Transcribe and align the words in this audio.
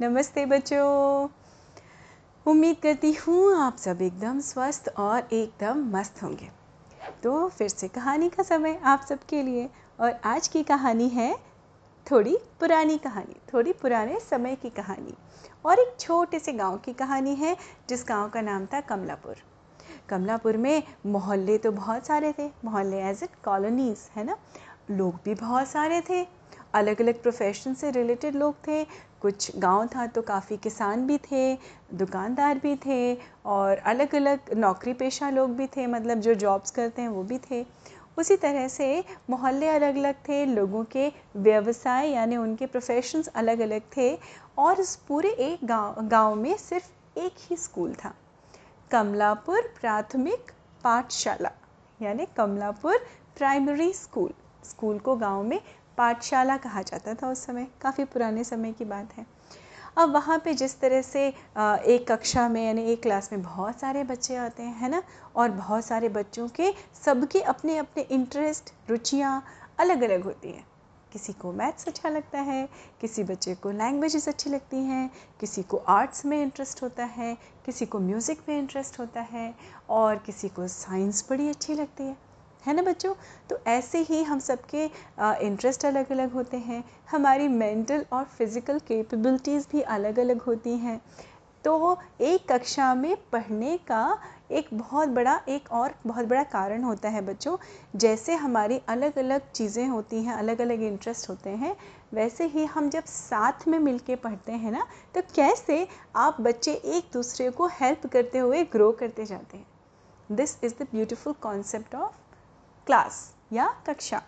नमस्ते 0.00 0.44
बच्चों। 0.46 1.28
उम्मीद 2.46 2.76
करती 2.82 3.12
हूँ 3.12 3.54
आप 3.56 3.76
सब 3.76 4.00
एकदम 4.02 4.40
स्वस्थ 4.40 4.88
और 4.98 5.28
एकदम 5.32 5.84
मस्त 5.90 6.22
होंगे। 6.22 6.48
तो 7.22 7.48
फिर 7.48 7.68
से 7.68 7.88
कहानी 7.88 8.28
का 8.28 8.42
समय 8.42 8.78
आप 8.84 9.04
सबके 9.08 9.42
लिए 9.42 9.68
और 10.00 10.18
आज 10.24 10.48
की 10.48 10.62
कहानी 10.62 11.08
है 11.08 11.32
थोड़ी 12.06 12.36
पुरानी 12.60 12.98
कहानी, 12.98 13.36
थोड़ी 13.54 13.72
पुराने 13.72 14.18
समय 14.20 14.56
की 14.56 14.70
कहानी 14.70 15.14
और 15.64 15.78
एक 15.78 15.96
छोटे 16.00 16.38
से 16.38 16.52
गाँव 16.52 16.76
की 16.76 16.92
कहानी 16.92 17.34
है 17.34 17.56
जिस 17.88 18.04
गाँव 18.08 18.28
का 18.28 18.40
नाम 18.40 18.66
था 18.66 18.80
कमलापुर। 18.80 19.36
कमलापुर 20.08 20.56
में 20.56 20.82
मोहल्ले 21.06 21.58
तो 21.58 21.72
बहुत 21.72 22.06
सारे 22.06 22.34
थे, 22.38 22.50
मोहल्ले 22.64 23.02
एज 23.02 23.22
इट 23.22 23.42
कॉलोनीज़ 23.44 24.08
है 24.16 24.24
ना? 24.24 24.36
लोग 24.90 25.20
भी 25.24 25.34
बहुत 25.34 25.68
सारे 25.68 26.00
थे। 26.00 26.26
अलग 26.74 27.00
अलग 27.02 27.22
प्रोफेशन 27.22 27.74
से 27.74 27.90
रिलेटेड 27.90 28.34
लोग 28.36 28.54
थे। 28.66 28.84
कुछ 29.22 29.56
गाँव 29.58 29.86
था 29.86 30.06
तो 30.06 30.22
काफ़ी 30.22 30.56
किसान 30.56 31.06
भी 31.06 31.18
थे, 31.20 31.54
दुकानदार 31.94 32.58
भी 32.58 32.74
थे 32.76 33.14
और 33.46 33.76
अलग 33.86 34.14
अलग 34.14 34.52
नौकरी 34.56 34.92
पेशा 34.94 35.30
लोग 35.30 35.56
भी 35.56 35.66
थे 35.66 35.86
मतलब 35.86 36.20
जो 36.20 36.34
जॉब्स 36.36 36.70
करते 36.70 37.02
हैं 37.02 37.08
वो 37.08 37.22
भी 37.22 37.38
थे। 37.50 37.64
उसी 38.18 38.36
तरह 38.36 38.66
से 38.68 39.04
मोहल्ले 39.30 39.68
अलग 39.68 39.96
अलग 39.96 40.14
थे, 40.28 40.44
लोगों 40.46 40.84
के 40.86 41.08
व्यवसाय 41.36 42.10
यानी 42.10 42.36
उनके 42.36 42.66
प्रोफेशंस 42.66 43.28
अलग 43.28 43.60
अलग 43.60 43.82
थे 43.96 44.14
और 44.58 44.80
इस 44.80 44.94
पूरे 45.08 45.28
एक 45.28 45.64
गाँव 45.64 46.06
गाँव 46.08 46.34
में 46.34 46.56
सिर्फ़ 46.58 47.18
एक 47.18 47.34
ही 47.40 47.56
स्कूल 47.56 47.94
था। 47.94 48.14
कमलापुर 48.90 49.72
प्राथमिक 49.80 50.50
पाठशाला 50.84 51.50
यानी 52.00 52.26
कमलापुर 52.36 52.98
प्राइमरी 53.36 53.92
स्कूल 53.92 54.30
स्कूल 54.64 54.98
को 54.98 55.16
गाँव 55.16 55.42
में 55.42 55.60
पाठशाला 55.98 56.56
कहा 56.56 56.82
जाता 56.82 57.14
था 57.14 57.30
उस 57.30 57.44
समय। 57.46 57.66
काफ़ी 57.82 58.04
पुराने 58.04 58.44
समय 58.44 58.72
की 58.72 58.84
बात 58.84 59.12
है। 59.12 59.26
अब 59.98 60.12
वहाँ 60.12 60.38
पे 60.38 60.54
जिस 60.54 60.78
तरह 60.80 61.02
से 61.02 61.26
एक 61.26 62.06
कक्षा 62.08 62.48
में 62.48 62.64
यानी 62.64 62.84
एक 62.92 63.02
क्लास 63.02 63.28
में 63.32 63.42
बहुत 63.42 63.80
सारे 63.80 64.04
बच्चे 64.04 64.36
आते 64.36 64.62
हैं, 64.62 64.74
है 64.76 64.88
ना? 64.90 65.02
और 65.36 65.50
बहुत 65.50 65.84
सारे 65.84 66.08
बच्चों 66.08 66.48
के 66.48 66.72
सबके 67.04 67.40
अपने 67.42 67.76
अपने 67.76 68.02
इंटरेस्ट 68.02 68.72
रुचियाँ 68.90 69.42
अलग 69.78 70.02
अलग 70.02 70.24
होती 70.24 70.48
हैं। 70.48 70.66
किसी 71.12 71.32
को 71.32 71.52
मैथ्स 71.52 71.86
अच्छा 71.88 72.08
लगता 72.08 72.40
है, 72.40 72.68
किसी 73.00 73.24
बच्चे 73.24 73.54
को 73.54 73.70
लैंग्वेजेस 73.70 74.28
अच्छी 74.28 74.50
लगती 74.50 74.76
हैं, 74.76 75.10
किसी 75.40 75.62
को 75.62 75.76
आर्ट्स 75.76 76.24
में 76.24 76.40
इंटरेस्ट 76.42 76.82
होता 76.82 77.04
है, 77.04 77.34
किसी 77.66 77.86
को 77.86 77.98
म्यूज़िक 77.98 78.40
में 78.48 78.58
इंटरेस्ट 78.58 78.98
होता 79.00 79.20
है, 79.20 79.54
और 79.88 80.16
किसी 80.16 80.48
को 80.48 80.68
साइंस 80.68 81.26
बड़ी 81.30 81.48
अच्छी 81.48 81.74
लगती 81.74 82.04
है। 82.04 82.16
है 82.66 82.74
ना 82.74 82.82
बच्चों? 82.82 83.14
तो 83.50 83.58
ऐसे 83.66 83.98
ही 84.00 84.22
हम 84.22 84.38
सबके 84.40 84.84
इंटरेस्ट 85.46 85.84
अलग 85.86 86.12
अलग 86.12 86.32
होते 86.32 86.56
हैं। 86.58 86.82
हमारी 87.10 87.48
मेंटल 87.50 88.04
और 88.12 88.24
फ़िज़िकल 88.38 88.78
कैपेबिलिटीज़ 88.78 89.66
भी 89.72 89.80
अलग 89.80 90.18
अलग 90.18 90.40
होती 90.42 90.76
हैं। 90.78 91.00
तो 91.64 91.98
एक 92.20 92.46
कक्षा 92.48 92.94
में 92.94 93.16
पढ़ने 93.32 93.76
का 93.88 94.18
एक 94.50 94.68
बहुत 94.72 95.08
बड़ा, 95.08 95.40
एक 95.48 95.70
और 95.72 95.94
बहुत 96.06 96.26
बड़ा 96.26 96.42
कारण 96.44 96.82
होता 96.82 97.08
है 97.08 97.20
बच्चों। 97.26 97.56
जैसे 97.96 98.34
हमारी 98.34 98.80
अलग 98.88 99.18
अलग 99.18 99.50
चीज़ें 99.50 99.86
होती 99.88 100.22
हैं 100.22 100.34
अलग 100.34 100.60
अलग 100.60 100.82
इंटरेस्ट 100.82 101.28
होते 101.28 101.50
हैं, 101.50 101.74
वैसे 102.14 102.46
ही 102.46 102.64
हम 102.64 102.90
जब 102.90 103.04
साथ 103.04 103.66
में 103.68 103.78
मिल 103.78 104.00
पढ़ते 104.10 104.52
हैं 104.52 104.72
ना 104.72 104.86
तो 105.14 105.20
कैसे 105.34 105.86
आप 106.16 106.40
बच्चे 106.40 106.72
एक 106.72 107.10
दूसरे 107.12 107.50
को 107.50 107.66
हेल्प 107.72 108.06
करते 108.06 108.38
हुए 108.38 108.62
ग्रो 108.64 108.90
करते 108.92 109.24
जाते 109.24 109.56
हैं? 109.56 109.66
This 110.32 110.56
is 110.64 110.74
the 110.74 110.86
beautiful 110.92 111.32
concept 111.32 111.94
of 111.94 112.23
class 112.86 113.34
या 113.52 113.66
कक्षा। 113.86 114.22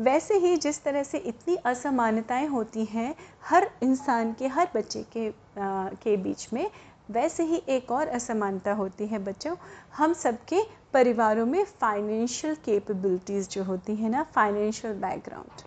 वैसे 0.00 0.36
ही 0.38 0.56
जिस 0.56 0.82
तरह 0.84 1.02
से 1.02 1.18
इतनी 1.18 1.56
असमानताएँ 1.66 2.46
होती 2.46 2.84
हैं 2.84 3.14
हर 3.44 3.70
इंसान 3.82 4.32
के 4.32 4.46
हर 4.46 4.68
बच्चे 4.74 5.02
के 5.12 5.28
आ, 5.28 5.88
के 6.02 6.16
बीच 6.16 6.48
में 6.52 6.70
वैसे 7.10 7.42
ही 7.42 7.62
एक 7.68 7.90
और 7.90 8.08
असमानता 8.08 8.72
होती 8.72 9.06
है 9.06 9.18
बच्चों। 9.18 9.54
हम 9.96 10.12
सबके 10.12 10.62
परिवारों 10.92 11.46
में 11.46 11.64
फाइनेंशियल 11.64 12.54
कैपेबिलिटीज़ 12.54 13.48
जो 13.48 13.64
होती 13.64 13.96
है 13.96 14.08
ना 14.08 14.22
फाइनेंशियल 14.34 14.94
बैकग्राउंड 14.94 15.62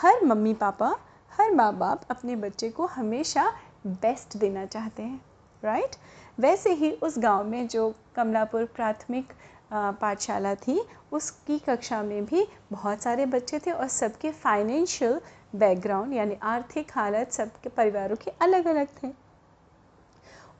हर 0.00 0.24
मम्मी 0.24 0.54
पापा 0.54 0.94
हर 1.32 1.50
माँ 1.50 1.72
बाप 1.78 2.02
अपने 2.10 2.36
बच्चे 2.36 2.68
को 2.70 2.86
हमेशा 2.86 3.52
बेस्ट 3.86 4.36
देना 4.36 4.66
चाहते 4.66 5.02
हैं 5.02 5.20
राइट 5.62 5.96
वैसे 6.38 6.72
ही 6.72 6.90
उस 7.02 7.18
गाँव 7.18 7.44
में 7.44 7.66
जो 7.68 7.92
कमलापुर 8.16 8.64
प्राथमिक 8.64 9.32
पाठशाला 9.70 10.54
थी। 10.56 10.80
उसकी 11.12 11.58
कक्षा 11.58 12.02
में 12.02 12.24
भी 12.24 12.46
बहुत 12.72 13.02
सारे 13.02 13.26
बच्चे 13.26 13.58
थे 13.58 13.70
और 13.70 13.88
सबके 13.90 14.30
फाइनेंशियल 14.32 15.20
बैकग्राउंड 15.56 16.14
यानी 16.14 16.36
आर्थिक 16.44 16.90
हालत 16.94 17.32
सबके 17.32 17.68
परिवारों 17.70 18.16
के 18.16 18.30
अलग 18.42 18.66
अलग 18.66 18.88
थे। 19.02 19.12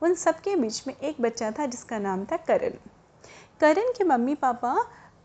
उन 0.01 0.13
सबके 0.15 0.55
बीच 0.55 0.83
में 0.87 0.95
एक 0.95 1.21
बच्चा 1.21 1.51
था 1.51 1.65
जिसका 1.65 1.99
नाम 1.99 2.25
था 2.25 2.37
करण। 2.39 2.77
करण 3.61 3.91
के 3.97 4.03
मम्मी 4.03 4.35
पापा 4.37 4.75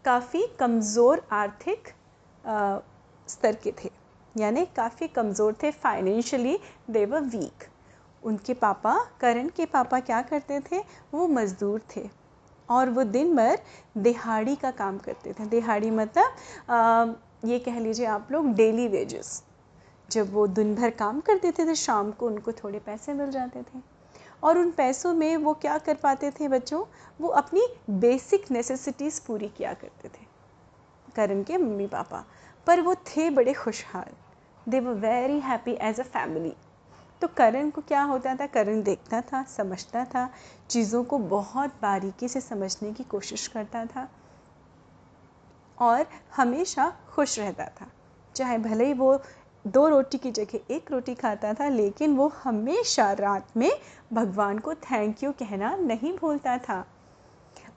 काफ़ी 0.05 0.47
कमज़ोर 0.61 1.27
आर्थिक 1.33 1.89
स्तर 3.29 3.57
के 3.63 3.73
थे। 3.75 3.91
यानी 4.35 4.65
काफ़ी 4.77 5.09
कमज़ोर 5.09 5.57
थे 5.63 5.71
फाइनेंशियली 5.73 6.59
दे 6.91 7.05
वर 7.07 7.21
वीक 7.23 7.65
उनके 8.23 8.55
पापा, 8.55 8.95
करण 9.21 9.49
के 9.49 9.67
पापा 9.67 10.01
क्या 10.01 10.21
करते 10.23 10.61
थे? 10.63 10.79
वो 11.15 11.27
मज़दूर 11.29 11.81
थे। 11.97 12.09
और 12.71 12.91
वो 12.91 13.05
दिन 13.05 13.35
भर 13.37 13.59
दिहाड़ी 13.99 14.57
का 14.57 14.71
काम 14.73 14.99
करते 14.99 15.33
थे। 15.33 15.47
दिहाड़ी 15.47 15.91
मतलब 15.91 17.19
ये 17.45 17.59
कह 17.59 17.79
लीजिए 17.79 18.07
आप 18.07 18.29
लोग 18.33 18.53
डेली 18.55 18.89
वेजेस। 18.89 19.43
जब 20.09 20.33
वो 20.33 20.47
दिन 20.49 20.75
भर 20.75 20.91
काम 20.93 21.21
करते 21.21 21.53
थे 21.53 21.65
तो 21.65 21.75
शाम 21.77 22.11
को 22.11 22.27
उनको 22.27 22.53
थोड़े 22.55 22.79
पैसे 22.79 23.15
मिल 23.15 23.31
जाते 23.31 23.63
थे। 23.63 23.81
और 24.43 24.59
उन 24.59 24.71
पैसों 24.71 25.13
में 25.15 25.37
वो 25.37 25.53
क्या 25.55 25.77
कर 25.79 25.95
पाते 25.95 26.31
थे 26.31 26.49
बच्चों? 26.49 26.85
वो 27.21 27.29
अपनी 27.31 27.67
बेसिक 27.91 28.51
नेसेसिटीज़ 28.51 29.21
पूरी 29.27 29.49
किया 29.49 29.73
करते 29.75 30.09
थे। 30.09 30.27
करण 31.17 31.43
के 31.43 31.57
मम्मी 31.57 31.87
पापा 31.89 32.25
पर 32.67 32.81
वो 32.81 32.95
थे 33.07 33.29
बड़े 33.31 33.53
खुशहाल। 33.55 34.13
They 34.67 34.81
were 34.81 34.95
very 35.01 35.39
happy 35.41 35.73
as 35.81 36.01
a 36.01 36.05
family 36.05 36.53
तो 37.21 37.29
करण 37.29 37.71
को 37.71 37.81
क्या 37.81 38.03
होता 38.03 38.35
था? 38.35 38.47
करण 38.47 38.83
देखता 38.83 39.21
था, 39.21 39.43
समझता 39.43 40.05
था, 40.05 40.31
चीज़ों 40.71 41.05
को 41.05 41.19
बहुत 41.19 41.71
बारीकी 41.83 42.29
से 42.29 42.41
समझने 42.41 42.93
की 42.93 43.05
कोशिश 43.05 43.47
करता 43.47 43.85
था 43.87 44.09
और 45.79 46.07
हमेशा 46.37 46.93
खुश 47.09 47.39
रहता 47.39 47.65
था। 47.65 47.87
चाहे 48.35 48.59
भले 48.59 48.87
ही 48.87 48.93
वो 48.93 49.21
दो 49.67 49.89
रोटी 49.89 50.19
की 50.19 50.31
जगह 50.31 50.75
एक 50.75 50.93
रोटी 50.93 51.15
खाता 51.15 51.55
था, 51.55 51.69
लेकिन 51.69 52.17
वो 52.17 52.29
हमेशा 52.29 53.13
रात 53.13 53.57
में 53.57 53.71
भगवान 54.13 54.59
को 54.59 54.75
थैंक 54.75 55.23
यू 55.23 55.33
कहना 55.33 55.77
नहीं 55.77 56.17
भूलता 56.19 56.59
था। 56.59 56.85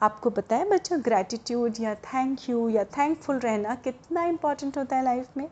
आपको 0.01 0.29
पता 0.29 0.55
है 0.55 0.69
बच्चों 0.69 0.99
ग्रैटिट्यूड 1.01 1.73
या 1.79 1.95
थैंक 1.95 2.49
यू 2.49 2.69
या 2.69 2.83
थैंकफुल 2.83 3.39
रहना 3.39 3.75
कितना 3.75 4.23
इम्पोर्टेंट 4.23 4.77
होता 4.77 4.95
है 4.95 5.03
लाइफ 5.03 5.37
में? 5.37 5.49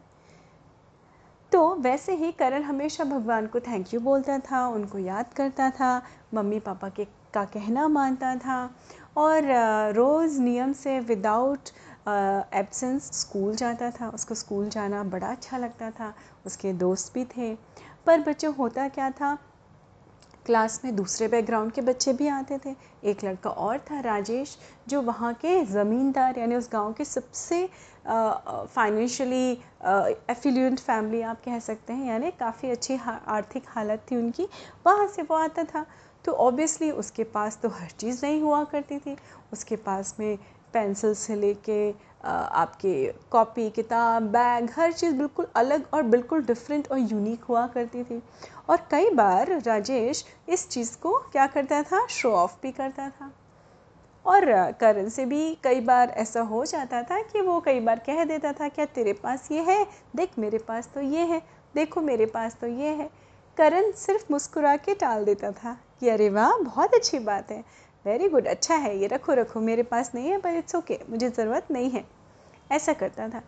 तो 1.52 1.76
वैसे 1.76 2.14
ही 2.16 2.32
करण 2.32 2.64
हमेशा 2.64 3.04
भगवान 3.04 3.48
को 3.48 3.60
थैंक 3.60 3.94
यू 3.94 4.00
बोलता 4.00 4.38
था, 4.40 4.68
उनको 4.68 4.98
याद 4.98 5.34
करता 5.34 5.70
था, 5.70 6.02
मम्मी 6.34 6.60
पापा 6.60 6.90
के, 6.90 7.06
का 7.06 7.44
कहना 7.46 7.88
मानता 7.88 8.36
था 8.36 8.60
और 9.18 9.48
रोज़ 9.96 10.40
नियम 10.42 10.74
से 10.74 11.00
विदाउट 11.00 11.70
एब्सेंस 12.56 13.10
स्कूल 13.14 13.56
जाता 13.56 13.90
था। 13.92 14.10
उसको 14.10 14.36
स्कूल 14.36 14.70
जाना 14.70 15.04
बड़ा 15.06 15.28
अच्छा 15.28 15.58
लगता 15.58 15.92
था, 15.92 16.14
उसके 16.46 16.74
दोस्त 16.74 17.14
भी 17.14 17.26
थे। 17.38 17.54
पर 18.06 18.20
बच्चों 18.20 18.54
होता 18.56 18.88
क्या 18.88 19.10
था 19.12 19.38
क्लास 20.46 20.79
में 20.85 20.96
दूसरे 20.96 21.28
बैकग्राउंड 21.28 21.72
के 21.72 21.81
बच्चे 21.81 22.13
भी 22.13 22.28
आते 22.28 22.57
थे। 22.66 22.75
एक 23.03 23.24
लड़का 23.24 23.50
और 23.50 23.78
था, 23.79 24.00
राजेश, 24.00 24.57
जो 24.88 25.02
वहाँ 25.02 25.34
के 25.34 25.63
ज़मींदार, 25.66 26.40
यानी 26.40 26.56
उस 26.56 26.69
गाँव 26.74 26.94
के 26.94 27.06
सबसे 27.06 27.66
फाइनेंशियली 28.07 29.52
एफिलियंट 30.31 30.79
फैमिली 30.79 31.22
आप 31.22 31.41
कह 31.46 31.59
सकते 31.59 31.94
हैं। 31.94 32.07
यानी 32.07 32.31
काफ़ी 32.31 32.69
अच्छी 32.72 33.00
आर्थिक 33.06 33.63
हालत 33.68 34.06
थी 34.12 34.16
उनकी। 34.16 34.47
वहाँ 34.88 35.08
से 35.08 35.22
वो 35.22 35.35
आता 35.35 35.64
था। 35.64 35.85
तो 36.26 36.32
ऑब्वियसली 36.32 36.90
उसके 36.91 37.23
पास 37.23 37.59
तो 37.64 37.70
हर 37.70 37.90
चीज़ 37.90 38.26
नहीं 38.26 38.41
हुआ 38.41 38.64
करती 38.64 38.97
थी। 38.99 39.16
उसके 39.53 39.76
पास 39.76 40.16
में 40.20 40.37
पेंसिल 40.73 41.14
से 41.16 41.35
लेके 41.35 41.91
आपके 42.26 43.14
कॉपी 43.32 43.70
किताब 43.70 44.23
बैग 44.23 44.70
हर 44.78 44.91
चीज़ 44.91 45.16
बिल्कुल 45.16 45.47
अलग 45.56 45.85
और 45.94 46.03
बिल्कुल 46.03 46.41
डिफरेंट 46.41 46.91
और 46.91 47.00
यूनिक 47.00 47.44
हुआ 47.44 47.68
करती 47.68 48.03
थी। 48.03 48.22
और 48.70 48.88
कई 48.91 49.09
बार 49.09 49.62
राजेश 49.62 50.26
इस 50.50 50.70
चीज़ 50.70 50.97
को 50.97 51.18
क्या 51.32 51.47
करता 51.47 51.82
था? 51.84 52.06
शो 52.08 52.32
ऑफ़ 52.32 52.56
भी 52.64 52.72
करता 52.72 53.09
था। 53.09 53.32
और 54.26 54.72
करण 54.72 55.09
से 55.09 55.26
भी 55.26 55.58
कई 55.64 55.79
बार 55.82 56.09
ऐसा 56.09 56.41
हो 56.41 56.66
जाता 56.66 57.02
था 57.03 57.22
कि 57.22 57.41
वो 57.41 57.59
कई 57.59 57.79
बार 57.79 58.00
कह 58.00 58.23
देता 58.23 58.52
था, 58.53 58.68
क्या 58.68 58.85
तेरे 58.85 59.14
पास 59.14 59.47
ये 59.52 59.62
है? 59.62 59.85
देख 60.16 60.40
मेरे 60.40 60.58
पास 60.58 60.90
तो 60.94 61.02
ये 61.02 61.22
है। 61.22 61.41
देखो 61.76 62.02
मेरे 62.02 62.26
पास 62.26 62.56
तो 62.62 62.68
ये 62.68 62.90
है। 62.90 63.09
करण 63.58 63.91
सिर्फ़ 63.91 64.26
मुस्कुरा 64.32 64.76
के 64.76 64.94
टाल 64.96 65.26
देता 65.26 65.52
था 65.52 65.78
कि, 66.00 66.09
अरे 66.09 66.29
वाह, 66.29 66.58
बहुत 66.58 66.94
अच्छी 66.94 67.20
बात 67.20 67.52
है। 67.52 67.64
वेरी 68.06 68.30
गुड 68.30 68.48
अच्छा 68.48 68.76
है 68.76 68.98
ये 68.98 69.08
रखो 69.08 69.34
रखो 69.34 69.59
मेरे 69.59 69.84
पास 69.84 70.12
नहीं 70.16 70.30
है 70.30 70.38
पर 70.38 70.50
इट्स 70.50 70.76
ओके 70.76 70.96
okay, 70.96 71.09
मुझे 71.09 71.30
ज़रूरत 71.30 71.68
नहीं 71.72 71.90
है। 71.90 72.06
ऐसा 72.72 72.94
करता 72.94 73.30
था। 73.30 73.42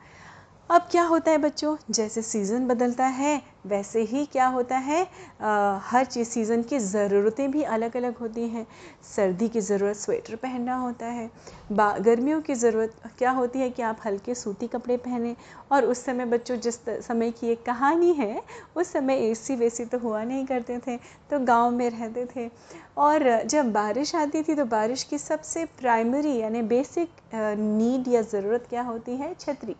अब 0.69 0.81
क्या 0.91 1.03
होता 1.03 1.31
है 1.31 1.37
बच्चों? 1.37 1.75
जैसे 1.89 2.21
सीज़न 2.21 2.67
बदलता 2.67 3.05
है 3.05 3.41
वैसे 3.67 4.01
ही 4.01 4.23
क्या 4.25 4.45
होता 4.47 4.77
है? 4.77 5.01
आ, 5.41 5.79
हर 5.83 6.05
चीज़ 6.05 6.29
सीज़न 6.29 6.63
की 6.63 6.79
ज़रूरतें 6.79 7.51
भी 7.51 7.63
अलग 7.63 7.97
अलग 7.97 8.17
होती 8.17 8.47
हैं। 8.49 8.65
सर्दी 9.05 9.49
की 9.49 9.61
ज़रूरत 9.61 9.95
स्वेटर 9.95 10.35
पहनना 10.35 10.75
होता 10.75 11.05
है। 11.07 11.29
गर्मियों 11.73 12.41
की 12.41 12.55
ज़रूरत 12.55 12.95
क्या 13.17 13.31
होती 13.31 13.59
है 13.59 13.69
कि 13.69 13.81
आप 13.81 13.99
हल्के 14.05 14.35
सूती 14.35 14.67
कपड़े 14.67 14.97
पहने 14.97 15.35
और 15.71 15.85
उस 15.85 16.03
समय 16.05 16.25
बच्चों 16.25 16.57
जिस 16.57 16.79
समय 17.07 17.31
की 17.31 17.51
एक 17.51 17.63
कहानी 17.65 18.13
है 18.13 18.41
उस 18.75 18.93
समय 18.93 19.15
ए 19.17 19.29
एसी 19.31 19.55
वेसी 19.55 19.85
तो 19.85 19.99
हुआ 19.99 20.23
नहीं 20.23 20.45
करते 20.45 20.79
थे 20.87 20.97
तो 21.31 21.39
गाँव 21.45 21.71
में 21.71 21.89
रहते 21.89 22.25
थे। 22.35 22.49
और 22.97 23.41
जब 23.45 23.71
बारिश 23.73 24.15
आती 24.15 24.43
थी 24.43 24.55
तो 24.55 24.65
बारिश 24.67 25.03
की 25.03 25.17
सबसे 25.19 25.65
प्राइमरी 25.79 26.37
यानी 26.37 26.61
बेसिक 26.67 27.09
नीड 27.35 28.13
या 28.13 28.21
ज़रूरत 28.21 28.67
क्या 28.69 28.81
होती 28.83 29.15
है? 29.15 29.33
छतरी। 29.39 29.75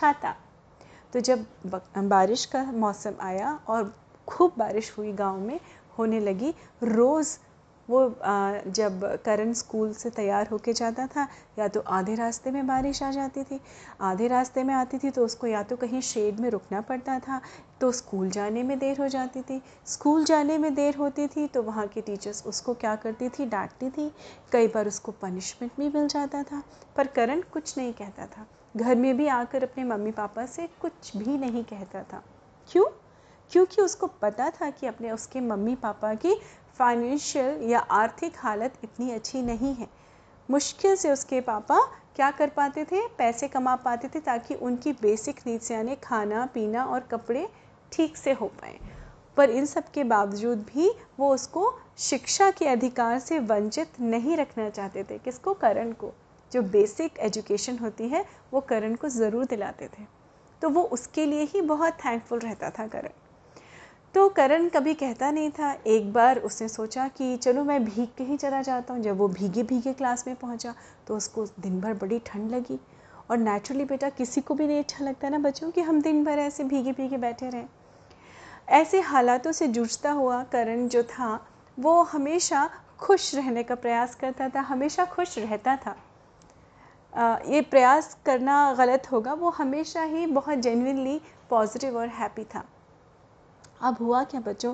छाता 0.00 0.34
तो 1.12 1.20
जब 1.20 1.44
बारिश 1.98 2.44
का 2.46 2.62
मौसम 2.74 3.14
आया 3.22 3.58
और 3.68 3.92
खूब 4.28 4.52
बारिश 4.58 4.92
हुई 4.98 5.12
गाँव 5.14 5.38
में, 5.38 5.60
होने 5.98 6.20
लगी 6.20 6.54
रोज़ 6.84 7.38
वो 7.88 8.00
जब 8.68 9.04
करण 9.24 9.52
स्कूल 9.52 9.92
से 9.92 10.10
तैयार 10.10 10.48
होके 10.48 10.72
जाता 10.72 11.06
था, 11.06 11.26
या 11.58 11.68
तो 11.68 11.80
आधे 11.80 12.14
रास्ते 12.14 12.50
में 12.50 12.66
बारिश 12.66 13.02
आ 13.02 13.10
जाती 13.10 13.44
थी, 13.44 13.60
आधे 14.00 14.28
रास्ते 14.28 14.64
में 14.64 14.74
आती 14.74 14.98
थी 14.98 15.10
तो 15.10 15.24
उसको 15.24 15.46
या 15.46 15.62
तो 15.62 15.76
कहीं 15.76 16.00
शेड 16.00 16.40
में 16.40 16.48
रुकना 16.50 16.80
पड़ता 16.80 17.18
था 17.18 17.40
तो 17.80 17.90
स्कूल 17.92 18.30
जाने 18.30 18.62
में 18.62 18.78
देर 18.78 19.00
हो 19.00 19.08
जाती 19.08 19.42
थी। 19.42 19.60
स्कूल 19.86 20.24
जाने 20.24 20.58
में 20.58 20.74
देर 20.74 20.96
होती 20.96 21.26
थी 21.26 21.46
तो 21.46 21.62
वहाँ 21.62 21.86
की 21.86 22.00
टीचर्स 22.00 22.44
उसको 22.46 22.74
क्या 22.74 22.94
करती 22.96 23.28
थी, 23.28 23.46
डांटती 23.46 23.90
थी। 23.90 24.10
कई 24.52 24.68
बार 24.68 24.88
उसको 24.88 25.12
पनिशमेंट 25.22 25.72
भी 25.78 25.88
मिल 25.90 26.08
जाता 26.08 26.42
था, 26.42 26.62
पर 26.96 27.06
करण 27.08 27.40
कुछ 27.52 27.76
नहीं 27.78 27.92
कहता 27.94 28.26
था। 28.26 28.46
घर 28.76 28.94
में 28.94 29.16
भी 29.16 29.26
आकर 29.26 29.62
अपने 29.62 29.84
मम्मी 29.84 30.10
पापा 30.10 30.46
से 30.46 30.68
कुछ 30.80 31.16
भी 31.16 31.38
नहीं 31.38 31.64
कहता 31.64 32.02
था। 32.02 32.22
क्यों? 32.72 32.84
क्योंकि 33.50 33.82
उसको 33.82 34.06
पता 34.06 34.50
था 34.50 34.70
कि 34.70 34.86
अपने, 34.86 35.10
उसके 35.10 35.40
मम्मी 35.40 35.74
पापा 35.74 36.14
की 36.14 36.40
फाइनेंशियल 36.78 37.62
या 37.62 37.78
आर्थिक 37.78 38.32
हालत 38.36 38.74
इतनी 38.84 39.10
अच्छी 39.10 39.42
नहीं 39.42 39.74
है। 39.74 39.88
मुश्किल 40.50 40.96
से 40.96 41.12
उसके 41.12 41.40
पापा 41.40 41.80
क्या 42.16 42.30
कर 42.30 42.48
पाते 42.48 42.84
थे? 42.84 43.08
पैसे 43.08 43.48
कमा 43.48 43.76
पाते 43.76 44.08
थे 44.08 44.20
ताकि 44.20 44.54
उनकी 44.54 44.92
बेसिक 44.92 45.40
नीड्स 45.46 45.70
यानी 45.70 45.96
खाना, 45.96 46.46
पीना 46.46 46.84
और 46.84 47.00
कपड़े 47.00 47.48
ठीक 47.92 48.16
से 48.16 48.32
हो 48.32 48.46
पाए। 48.46 48.78
पर 49.36 49.50
इन 49.50 49.66
सब 49.66 49.90
के 49.90 50.04
बावजूद 50.04 50.58
भी 50.58 50.94
वो 51.18 51.34
उसको 51.34 51.78
शिक्षा 51.98 52.50
के 52.50 52.66
अधिकार 52.66 53.18
से 53.18 53.38
वंचित 53.38 54.00
नहीं 54.00 54.36
रखना 54.36 54.70
चाहते 54.70 55.04
थे, 55.04 55.18
किसको? 55.18 55.54
करण 55.54 55.92
को। 55.92 56.12
जो 56.52 56.62
बेसिक 56.64 57.18
एजुकेशन 57.18 57.78
होती 57.78 58.08
है, 58.08 58.24
वो 58.52 58.60
करण 58.60 58.94
को 58.94 59.08
ज़रूर 59.08 59.44
दिलाते 59.44 59.86
थे। 59.88 60.06
तो 60.62 60.68
वो 60.68 60.82
उसके 60.82 61.26
लिए 61.26 61.42
ही 61.44 61.60
बहुत 61.62 61.98
थैंकफुल 62.04 62.38
रहता 62.38 62.70
था 62.70 62.86
करण। 62.86 63.08
तो 64.14 64.28
करण 64.28 64.68
कभी 64.68 64.94
कहता 64.94 65.30
नहीं 65.30 65.50
था। 65.50 65.72
एक 65.86 66.12
बार 66.12 66.38
उसने 66.38 66.68
सोचा 66.68 67.06
कि 67.08 67.36
चलो 67.36 67.64
मैं 67.64 67.84
भीग 67.84 68.08
के 68.18 68.24
ही 68.24 68.36
चला 68.36 68.62
जाता 68.62 68.94
हूँ। 68.94 69.02
जब 69.02 69.16
वो 69.18 69.28
भीगे 69.28 69.62
भीगे 69.62 69.92
क्लास 69.92 70.26
में 70.26 70.34
पहुँचा 70.36 70.74
तो 71.06 71.16
उसको 71.16 71.46
दिन 71.60 71.80
भर 71.80 71.94
बड़ी 71.94 72.18
ठंड 72.26 72.50
लगी। 72.50 72.78
और 73.30 73.38
नेचुरली 73.38 73.84
बेटा 73.84 74.08
किसी 74.08 74.40
को 74.40 74.54
भी 74.54 74.66
नहीं 74.66 74.78
अच्छा 74.78 75.04
लगता 75.04 75.28
ना 75.28 75.38
बच्चों 75.38 75.70
कि 75.70 75.80
हम 75.80 76.00
दिन 76.02 76.24
भर 76.24 76.38
ऐसे 76.38 76.64
भीगे 76.64 76.92
भीगे 76.92 77.16
बैठे 77.16 77.48
रहें। 77.50 77.68
ऐसे 78.70 79.00
हालातों 79.00 79.52
से 79.52 79.66
जूझता 79.68 80.10
हुआ 80.12 80.42
करण 80.44 80.88
जो 80.88 81.02
था, 81.02 81.46
वो 81.78 82.02
हमेशा 82.02 82.68
खुश 82.98 83.34
रहने 83.34 83.62
का 83.62 83.74
प्रयास 83.74 84.14
करता 84.14 84.48
था, 84.48 84.60
हमेशा 84.60 85.04
खुश 85.04 85.38
रहता 85.38 85.76
था। 85.76 85.96
ये 87.18 87.60
प्रयास 87.62 88.16
करना 88.26 88.72
गलत 88.78 89.10
होगा, 89.12 89.32
वो 89.34 89.50
हमेशा 89.50 90.02
ही 90.04 90.26
बहुत 90.28 90.58
जेनविनली 90.58 91.20
पॉजिटिव 91.50 91.96
और 91.98 92.08
हैप्पी 92.08 92.44
था। 92.44 92.64
अब 93.80 93.96
हुआ 94.00 94.22
क्या 94.24 94.40
बच्चों? 94.40 94.72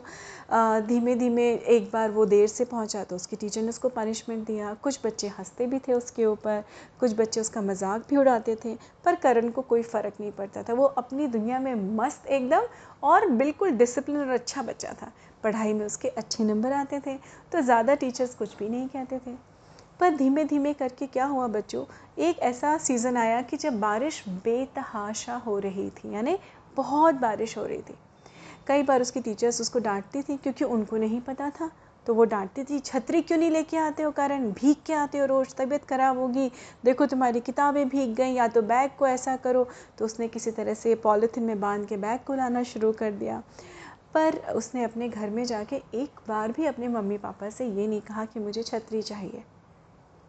धीमे 0.86 1.14
धीमे 1.14 1.44
एक 1.70 1.88
बार 1.92 2.10
वो 2.10 2.24
देर 2.26 2.46
से 2.48 2.64
पहुँचा 2.64 3.02
तो 3.04 3.16
उसकी 3.16 3.36
टीचर 3.36 3.62
ने 3.62 3.68
उसको 3.68 3.88
पनिशमेंट 3.90 4.46
दिया। 4.46 4.72
कुछ 4.74 4.98
बच्चे 5.04 5.28
हँसते 5.28 5.66
भी 5.66 5.78
थे 5.78 5.92
उसके 5.92 6.26
ऊपर, 6.26 6.62
कुछ 7.00 7.14
बच्चे 7.16 7.40
उसका 7.40 7.60
मज़ाक 7.62 8.06
भी 8.10 8.16
उड़ाते 8.16 8.56
थे, 8.64 8.74
पर 9.04 9.14
करण 9.16 9.48
को 9.50 9.62
कोई 9.62 9.82
फ़र्क 9.84 10.14
नहीं 10.20 10.32
पड़ता 10.32 10.62
था। 10.62 10.74
वो 10.74 10.84
अपनी 10.84 11.26
दुनिया 11.28 11.58
में 11.58 11.74
मस्त 11.96 12.26
एकदम 12.28 12.66
और 13.02 13.28
बिल्कुल 13.32 13.70
डिसिप्लिन 13.72 14.20
और 14.20 14.28
अच्छा 14.30 14.62
बच्चा 14.62 14.92
था। 14.92 15.12
पढ़ाई 15.44 15.72
में 15.72 15.84
उसके 15.86 16.08
अच्छे 16.10 16.44
नंबर 16.44 16.72
आते 16.72 17.00
थे 17.00 17.16
तो 17.52 17.60
ज़्यादा 17.62 17.94
टीचर्स 17.96 18.34
कुछ 18.34 18.56
भी 18.58 18.68
नहीं 18.68 18.88
कहते 18.88 19.18
थे। 19.18 19.53
पर 20.00 20.16
धीमे 20.16 20.44
धीमे 20.44 20.72
करके 20.72 21.06
क्या 21.06 21.24
हुआ 21.24 21.46
बच्चों? 21.46 21.84
एक 22.18 22.38
ऐसा 22.38 22.76
सीज़न 22.78 23.16
आया 23.16 23.40
कि 23.42 23.56
जब 23.56 23.78
बारिश 23.80 24.22
बेतहाशा 24.28 25.34
हो 25.36 25.58
रही 25.58 25.88
थी, 25.90 26.14
यानी 26.14 26.38
बहुत 26.76 27.14
बारिश 27.14 27.56
हो 27.58 27.64
रही 27.66 27.78
थी। 27.78 27.94
कई 28.66 28.82
बार 28.82 29.00
उसकी 29.00 29.20
टीचर्स 29.20 29.60
उसको 29.60 29.78
डांटती 29.78 30.22
थी 30.22 30.36
क्योंकि 30.36 30.64
उनको 30.64 30.96
नहीं 30.96 31.20
पता 31.20 31.50
था 31.50 31.70
तो 32.06 32.14
वो 32.14 32.24
डांटती 32.24 32.64
थी, 32.64 32.78
छतरी 32.78 33.20
क्यों 33.22 33.38
नहीं 33.38 33.50
लेके 33.50 33.76
आते 33.76 34.02
हो 34.02 34.10
कारण? 34.10 34.50
भीग 34.52 34.76
के 34.86 34.92
आते 34.92 35.18
हो 35.18 35.26
रोज़, 35.26 35.54
तबीयत 35.54 35.84
ख़राब 35.84 36.18
होगी, 36.18 36.50
देखो 36.84 37.06
तुम्हारी 37.06 37.40
किताबें 37.40 37.88
भीग 37.88 38.14
गई, 38.14 38.32
या 38.32 38.48
तो 38.48 38.62
बैग 38.62 38.90
को 38.98 39.06
ऐसा 39.06 39.36
करो। 39.36 39.66
तो 39.98 40.04
उसने 40.04 40.28
किसी 40.28 40.50
तरह 40.50 40.74
से 40.74 40.94
पॉलीथीन 40.94 41.44
में 41.44 41.60
बाँध 41.60 41.86
के 41.86 41.96
बैग 41.96 42.20
को 42.26 42.34
लाना 42.34 42.62
शुरू 42.62 42.92
कर 42.92 43.12
दिया। 43.12 43.42
पर 44.14 44.36
उसने 44.54 44.84
अपने 44.84 45.08
घर 45.08 45.30
में 45.30 45.44
जाके 45.44 45.76
एक 45.76 46.20
बार 46.28 46.52
भी 46.52 46.66
अपने 46.66 46.88
मम्मी 46.88 47.18
पापा 47.18 47.50
से 47.50 47.66
ये 47.66 47.86
नहीं 47.86 48.00
कहा 48.00 48.24
कि 48.24 48.40
मुझे 48.40 48.62
छतरी 48.62 49.02
चाहिए। 49.02 49.42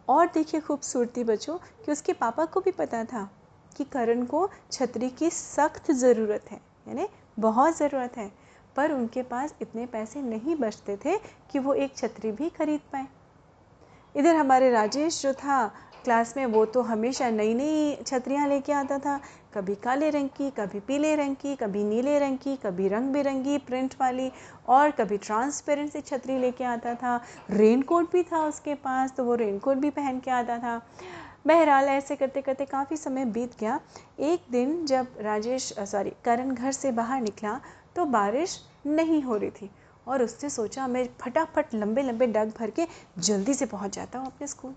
और 0.08 0.26
देखिए 0.26 0.60
खूबसूरती 0.60 1.24
बच्चों, 1.24 1.56
कि 1.84 1.92
उसके 1.92 2.12
पापा 2.12 2.44
को 2.44 2.60
भी 2.60 2.70
पता 2.70 3.04
था 3.04 3.28
कि 3.76 3.84
करण 3.84 4.24
को 4.24 4.48
छतरी 4.72 5.08
की 5.10 5.30
सख्त 5.30 5.90
ज़रूरत 5.92 6.50
है, 6.50 6.60
यानी 6.88 7.06
बहुत 7.38 7.76
ज़रूरत 7.76 8.16
है। 8.16 8.30
पर 8.76 8.92
उनके 8.92 9.22
पास 9.22 9.54
इतने 9.62 9.86
पैसे 9.86 10.22
नहीं 10.22 10.56
बचते 10.56 10.96
थे 10.96 11.16
कि 11.50 11.58
वो 11.58 11.74
एक 11.74 11.96
छतरी 11.96 12.32
भी 12.32 12.48
खरीद 12.48 12.80
पाए। 12.92 13.06
इधर 14.14 14.36
हमारे 14.36 14.70
राजेश 14.70 15.22
जो 15.22 15.32
था, 15.34 15.66
क्लास 16.04 16.34
में 16.36 16.44
वो 16.46 16.64
तो 16.64 16.82
हमेशा 16.82 17.30
नई 17.30 17.54
नई 17.54 17.96
छतरियाँ 18.06 18.48
लेके 18.48 18.72
आता 18.72 18.98
था। 18.98 19.20
कभी 19.56 19.74
काले 19.74 20.08
रंग 20.10 20.28
की, 20.28 20.48
कभी 20.50 20.80
पीले 20.80 21.14
रंग 21.16 21.36
की, 21.36 21.54
कभी 21.56 21.82
नीले 21.84 22.18
रंग 22.18 22.38
की, 22.38 22.56
कभी 22.56 22.88
रंग 22.88 23.12
बिरंगी 23.12 23.56
प्रिंट 23.58 23.94
वाली 24.00 24.30
और 24.68 24.90
कभी 24.90 25.18
ट्रांसपेरेंट 25.18 25.92
सी 25.92 26.00
छतरी 26.00 26.38
लेके 26.38 26.64
आता 26.64 26.94
था। 26.94 27.16
रेन 27.50 27.82
कोट 27.82 28.10
भी 28.12 28.22
था 28.22 28.40
उसके 28.46 28.74
पास 28.74 29.12
तो 29.16 29.24
वो 29.24 29.34
रेन 29.34 29.58
कोट 29.58 29.76
भी 29.76 29.90
पहन 29.90 30.18
के 30.20 30.30
आता 30.30 30.58
था। 30.58 30.76
बहरहाल, 31.46 31.84
ऐसे 31.84 32.16
करते 32.16 32.40
करते 32.40 32.64
काफ़ी 32.64 32.96
समय 32.96 33.24
बीत 33.26 33.58
गया। 33.60 33.78
एक 34.20 34.42
दिन 34.50 34.84
जब 34.86 35.06
राजेश 35.20 35.72
सॉरी 35.80 36.12
करण 36.24 36.50
घर 36.50 36.72
से 36.72 36.92
बाहर 36.92 37.20
निकला 37.20 37.60
तो 37.96 38.04
बारिश 38.06 38.60
नहीं 38.86 39.22
हो 39.22 39.36
रही 39.36 39.50
थी 39.50 39.70
और 40.06 40.22
उसने 40.22 40.50
सोचा, 40.50 40.86
मैं 40.86 41.08
फटाफट 41.20 41.74
लंबे 41.74 42.02
लंबे 42.02 42.26
डग 42.26 42.52
भर 42.58 42.70
के 42.70 42.86
जल्दी 43.20 43.54
से 43.54 43.66
पहुँच 43.66 43.96
जाता 43.96 44.18
हूँ 44.18 44.26
अपने 44.26 44.46
स्कूल 44.46 44.74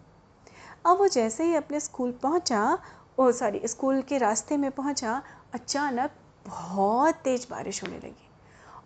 अब 0.86 0.98
वो 0.98 1.08
जैसे 1.10 1.44
ही 1.44 1.56
अपने 1.56 1.80
स्कूल 1.80 2.12
पहुँचा 2.24 2.78
ओ 3.20 3.32
सॉरी 3.32 3.60
स्कूल 3.66 4.02
के 4.02 4.18
रास्ते 4.18 4.58
में 4.58 4.70
पहुँचा 4.72 5.22
अचानक 5.54 6.12
बहुत 6.46 7.16
तेज़ 7.16 7.46
बारिश 7.52 7.82
होने 7.84 7.98
लगी। 7.98 8.30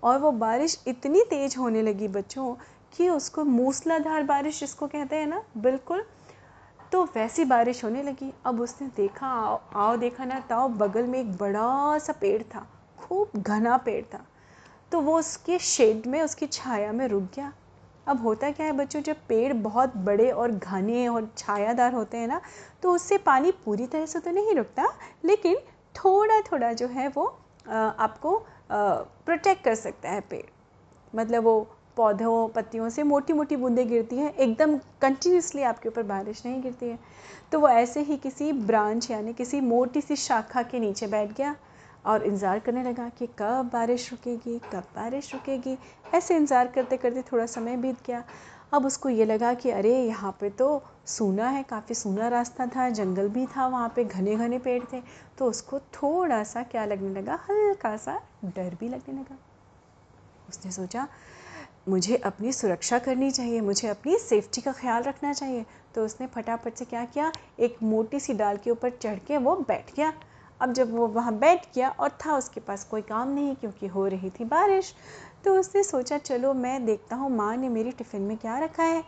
और 0.04 0.18
वो 0.20 0.32
बारिश 0.32 0.78
इतनी 0.88 1.24
तेज़ 1.30 1.58
होने 1.60 1.82
लगी 1.82 2.08
बच्चों 2.08 2.54
कि 2.94 3.10
उसको 3.10 3.44
मूसलाधार 3.44 4.24
बारिश 4.24 4.60
जिसको 4.60 4.88
कहते 4.88 5.16
हैं 5.16 5.28
ना 5.28 5.44
बिल्कुल 5.58 6.04
तो 6.92 7.04
वैसी 7.06 7.46
बारिश 7.46 7.84
होने 7.84 8.04
लगी। 8.04 8.34
अब 8.46 8.62
उसने 8.62 8.88
देखा 8.96 9.28
आओ, 9.28 9.62
आओ 9.76 9.96
देखा 9.98 10.26
ना 10.26 10.40
ताओ 10.40 10.68
बगल 10.70 11.08
में 11.08 11.20
एक 11.20 11.36
बड़ा 11.38 11.98
सा 11.98 12.14
पेड़ 12.14 12.42
था 12.44 12.68
खूब 13.00 13.42
घना 13.42 13.78
पेड़ 13.78 14.04
था। 14.06 14.26
तो 14.92 15.02
वो 15.02 15.20
उसके 15.20 15.60
शेड 15.60 16.08
में 16.08 16.22
उसकी 16.22 16.48
छाया 16.48 16.92
में 16.92 17.08
रुक 17.08 17.24
गया। 17.36 17.54
अब 18.08 18.22
होता 18.22 18.50
क्या 18.52 18.66
है 18.66 18.72
बच्चों, 18.74 19.02
जब 19.02 19.16
पेड़ 19.28 19.54
बहुत 19.54 19.96
बड़े 20.00 20.30
और 20.32 20.52
घने 20.52 21.08
और 21.08 21.30
छायादार 21.38 21.94
होते 21.94 22.18
हैं 22.18 22.28
ना 22.28 22.42
तो 22.84 22.92
उससे 22.92 23.18
पानी 23.20 23.52
पूरी 23.66 23.86
तरह 23.88 24.06
से 24.06 24.20
तो 24.20 24.32
नहीं 24.32 24.56
रुकता, 24.56 24.88
लेकिन 25.26 25.56
थोड़ा 25.96 26.40
थोड़ा 26.42 26.72
जो 26.74 26.88
है 26.88 27.08
वो 27.10 27.26
आपको 27.68 28.38
प्रोटेक्ट 28.70 29.64
कर 29.64 29.76
सकता 29.76 30.10
है 30.10 30.22
पेड़। 30.22 30.46
मतलब 31.14 31.44
वो 31.44 31.60
पौधों, 31.98 32.48
पत्तियों 32.50 32.90
से 32.90 33.04
मोटी 33.04 33.34
मोटी 33.34 33.56
बूंदें 33.56 33.88
गिरती 33.90 34.18
हैं, 34.18 34.34
एकदम 34.34 34.78
कंटिन्यूसली 35.02 35.64
आपके 35.64 35.90
ऊपर 35.90 36.04
बारिश 36.04 36.46
नहीं 36.46 36.62
गिरती 36.62 36.86
है। 36.86 37.00
तो 37.52 37.60
वो 37.60 37.68
ऐसे 37.70 38.02
ही 38.02 38.18
किसी 38.18 38.52
ब्रांच 38.54 39.10
यानी 39.12 39.34
किसी 39.34 39.60
मोटी 39.62 40.02
सी 40.02 40.16
शाखा 40.16 40.62
के 40.64 40.80
नीचे 40.80 41.08
बैठ 41.08 41.38
गया 41.38 41.56
और 42.06 42.24
इंतज़ार 42.24 42.60
करने 42.60 42.84
लगा 42.84 43.10
कि 43.10 43.28
कब 43.40 43.70
बारिश 43.74 44.10
रुकेगी, 44.12 44.58
कब 44.72 44.84
बारिश 44.96 45.34
रुकेगी। 45.34 45.78
ऐसे 46.14 46.36
इंतज़ार 46.36 46.68
करते 46.68 46.98
करते 46.98 47.22
थोड़ा 47.22 47.46
समय 47.46 47.78
बीत 47.78 48.06
गया। 48.08 48.24
अब 48.74 48.86
उसको 48.86 49.10
ये 49.10 49.26
लगा 49.26 49.54
कि 49.54 49.70
अरे, 49.70 49.94
यहाँ 49.98 50.32
पे 50.40 50.50
तो 50.50 50.82
सूना 51.08 51.50
है, 51.50 51.64
काफ़ी 51.64 51.96
सूना 51.96 52.28
रास्ता 52.28 52.66
था, 52.68 52.90
जंगल 52.90 53.30
भी 53.30 53.46
था, 53.48 53.68
वहाँ 53.68 53.92
पे 53.96 54.04
घने 54.04 54.36
घने 54.36 54.60
पेड़ 54.60 54.84
थे। 54.94 55.02
तो 55.38 55.46
उसको 55.46 55.80
थोड़ा 55.80 56.44
सा 56.44 56.64
क्या 56.64 56.86
लगने 56.86 57.10
लगा 57.12 57.40
हल्का 57.50 57.96
सा 57.98 58.20
डर 58.46 58.76
भी 58.80 58.90
लगने 58.90 59.14
लगा। 59.14 59.38
उसने 60.50 60.72
सोचा, 60.72 61.08
मुझे 61.90 62.16
अपनी 62.18 62.52
सुरक्षा 62.52 63.00
करनी 63.00 63.32
चाहिए, 63.32 63.62
मुझे 63.62 63.88
अपनी 63.88 64.18
सेफ्टी 64.18 64.62
का 64.62 64.72
ख्याल 64.72 65.04
रखना 65.04 65.34
चाहिए। 65.34 65.66
तो 65.96 66.06
उसने 66.06 66.28
फटाफट 66.28 66.76
से 66.76 66.86
क्या 66.86 67.06
किया, 67.06 67.32
एक 67.60 67.78
मोटी 67.84 68.20
सी 68.20 68.34
डाल 68.34 68.58
के 68.58 68.72
ऊपर 68.72 68.90
चढ़ 68.92 69.20
के 69.20 69.38
वो 69.38 69.56
बैठ 69.68 69.96
गया। 69.96 70.14
अब 70.62 70.74
जब 70.74 70.92
वो 70.92 71.08
वहाँ 71.08 71.34
बैठ 71.40 71.66
गया 71.76 71.90
और 71.90 72.10
था, 72.26 72.38
उसके 72.38 72.60
पास 72.60 72.84
कोई 72.84 73.02
काम 73.02 73.30
नहीं 73.30 73.56
क्योंकि 73.56 73.88
हो 73.88 74.06
रही 74.08 74.30
थी 74.30 74.46
बारिश 74.46 74.94
तो 75.46 75.56
उसने 75.60 75.84
सोचा, 75.84 76.18
चलो 76.18 76.54
मैं 76.54 76.86
देखता 76.86 77.16
हूँ, 77.16 77.30
माँ 77.30 77.56
ने 77.58 77.70
मेरी 77.70 77.92
टिफ़िन 77.92 78.22
में 78.22 78.38
क्या 78.38 78.58
रखा 78.60 78.84
है 78.84 79.04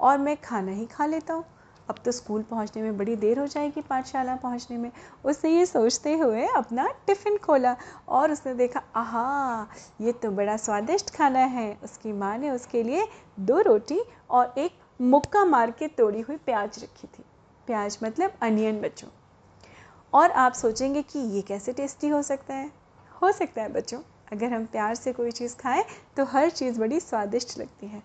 और 0.00 0.18
मैं 0.18 0.36
खाना 0.36 0.72
ही 0.72 0.86
खा 0.86 1.06
लेता 1.06 1.34
हूँ। 1.34 1.44
अब 1.88 1.96
तो 2.04 2.12
स्कूल 2.12 2.42
पहुँचने 2.42 2.82
में 2.82 2.96
बड़ी 2.98 3.14
देर 3.16 3.38
हो 3.38 3.46
जाएगी 3.46 3.80
पाठशाला 3.80 4.34
पहुँचने 4.36 4.76
में। 4.78 4.90
उसने 5.24 5.50
ये 5.50 5.64
सोचते 5.66 6.12
हुए 6.18 6.46
अपना 6.46 6.86
टिफ़िन 7.06 7.38
खोला 7.38 7.74
और 8.08 8.32
उसने 8.32 8.54
देखा, 8.54 8.82
आहा, 8.96 9.66
ये 10.00 10.12
तो 10.12 10.30
बड़ा 10.30 10.56
स्वादिष्ट 10.56 11.14
खाना 11.16 11.38
है। 11.38 11.72
उसकी 11.84 12.12
माँ 12.12 12.36
ने 12.38 12.50
उसके 12.50 12.82
लिए 12.82 13.06
दो 13.40 13.60
रोटी 13.60 14.00
और 14.30 14.54
एक 14.58 14.78
मुक्का 15.00 15.44
मार 15.44 15.70
के 15.70 15.88
तोड़ी 15.88 16.20
हुई 16.20 16.36
प्याज 16.36 16.82
रखी 16.82 17.06
थी। 17.08 17.24
प्याज 17.68 17.98
मतलब 18.02 18.32
अनियन 18.42 18.80
बच्चों। 18.80 19.08
और 20.12 20.30
आप 20.30 20.52
सोचेंगे 20.52 21.02
कि 21.02 21.18
ये 21.18 21.42
कैसे 21.42 21.72
टेस्टी 21.72 22.08
हो 22.08 22.22
सकता 22.22 22.54
है। 22.54 22.70
हो 23.22 23.32
सकता 23.32 23.62
है 23.62 23.72
बच्चों, 23.72 23.98
अगर 24.32 24.52
हम 24.52 24.64
प्यार 24.66 24.94
से 24.94 25.12
कोई 25.12 25.30
चीज़ 25.30 25.56
खाएँ 25.56 25.84
तो 26.16 26.24
हर 26.24 26.50
चीज़ 26.50 26.80
बड़ी 26.80 27.00
स्वादिष्ट 27.00 27.58
लगती 27.58 27.86
है। 27.86 28.02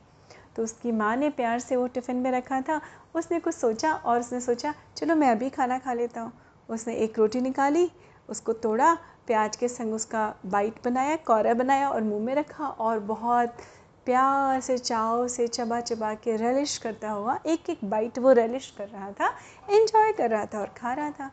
तो 0.56 0.64
उसकी 0.64 0.92
माँ 0.92 1.16
ने 1.16 1.30
प्यार 1.30 1.60
से 1.60 1.76
वो 1.76 1.88
टिफ़िन 1.88 2.16
में 2.16 2.32
रखा 2.32 2.60
था, 2.62 2.80
उसने 3.16 3.40
कुछ 3.40 3.56
सोचा 3.56 3.94
और 3.94 4.20
उसने 4.20 4.40
सोचा, 4.42 4.74
चलो 4.98 5.16
मैं 5.16 5.30
अभी 5.32 5.50
खाना 5.50 5.78
खा 5.78 5.94
लेता 5.94 6.22
हूँ। 6.22 6.32
उसने 6.70 6.96
एक 6.96 7.20
रोटी 7.20 7.42
निकाली, 7.42 7.90
उसको 8.30 8.54
तोड़ा, 8.54 8.94
प्याज 9.28 9.56
के 9.56 9.68
संग 9.68 9.94
उसका 9.94 10.34
बाइट 10.46 10.76
बनाया, 10.86 11.16
कौरा 11.16 11.54
बनाया 11.54 11.90
और 11.90 12.04
मुँह 12.04 12.24
में 12.26 12.34
रखा 12.36 12.68
और 12.68 13.00
बहुत 13.00 13.58
प्यार 14.06 14.60
से, 14.62 14.78
चाव 14.78 15.28
से, 15.28 15.48
चबा 15.48 15.80
चबा 15.82 16.14
के 16.14 16.36
रेलिश 16.38 16.78
करता 16.78 17.12
हुआ 17.12 17.40
एक 17.46 17.70
एक 17.70 17.80
बाइट 17.84 18.20
वो 18.20 18.32
रेलिश 18.32 18.74
कर 18.78 18.88
रहा 18.88 19.12
था 19.12 19.34
इन्जॉय 19.70 20.12
कर 20.12 20.30
रहा 20.30 20.46
था 20.46 20.60
और 20.60 20.74
खा 20.78 20.94
रहा 20.94 21.10
था। 21.12 21.32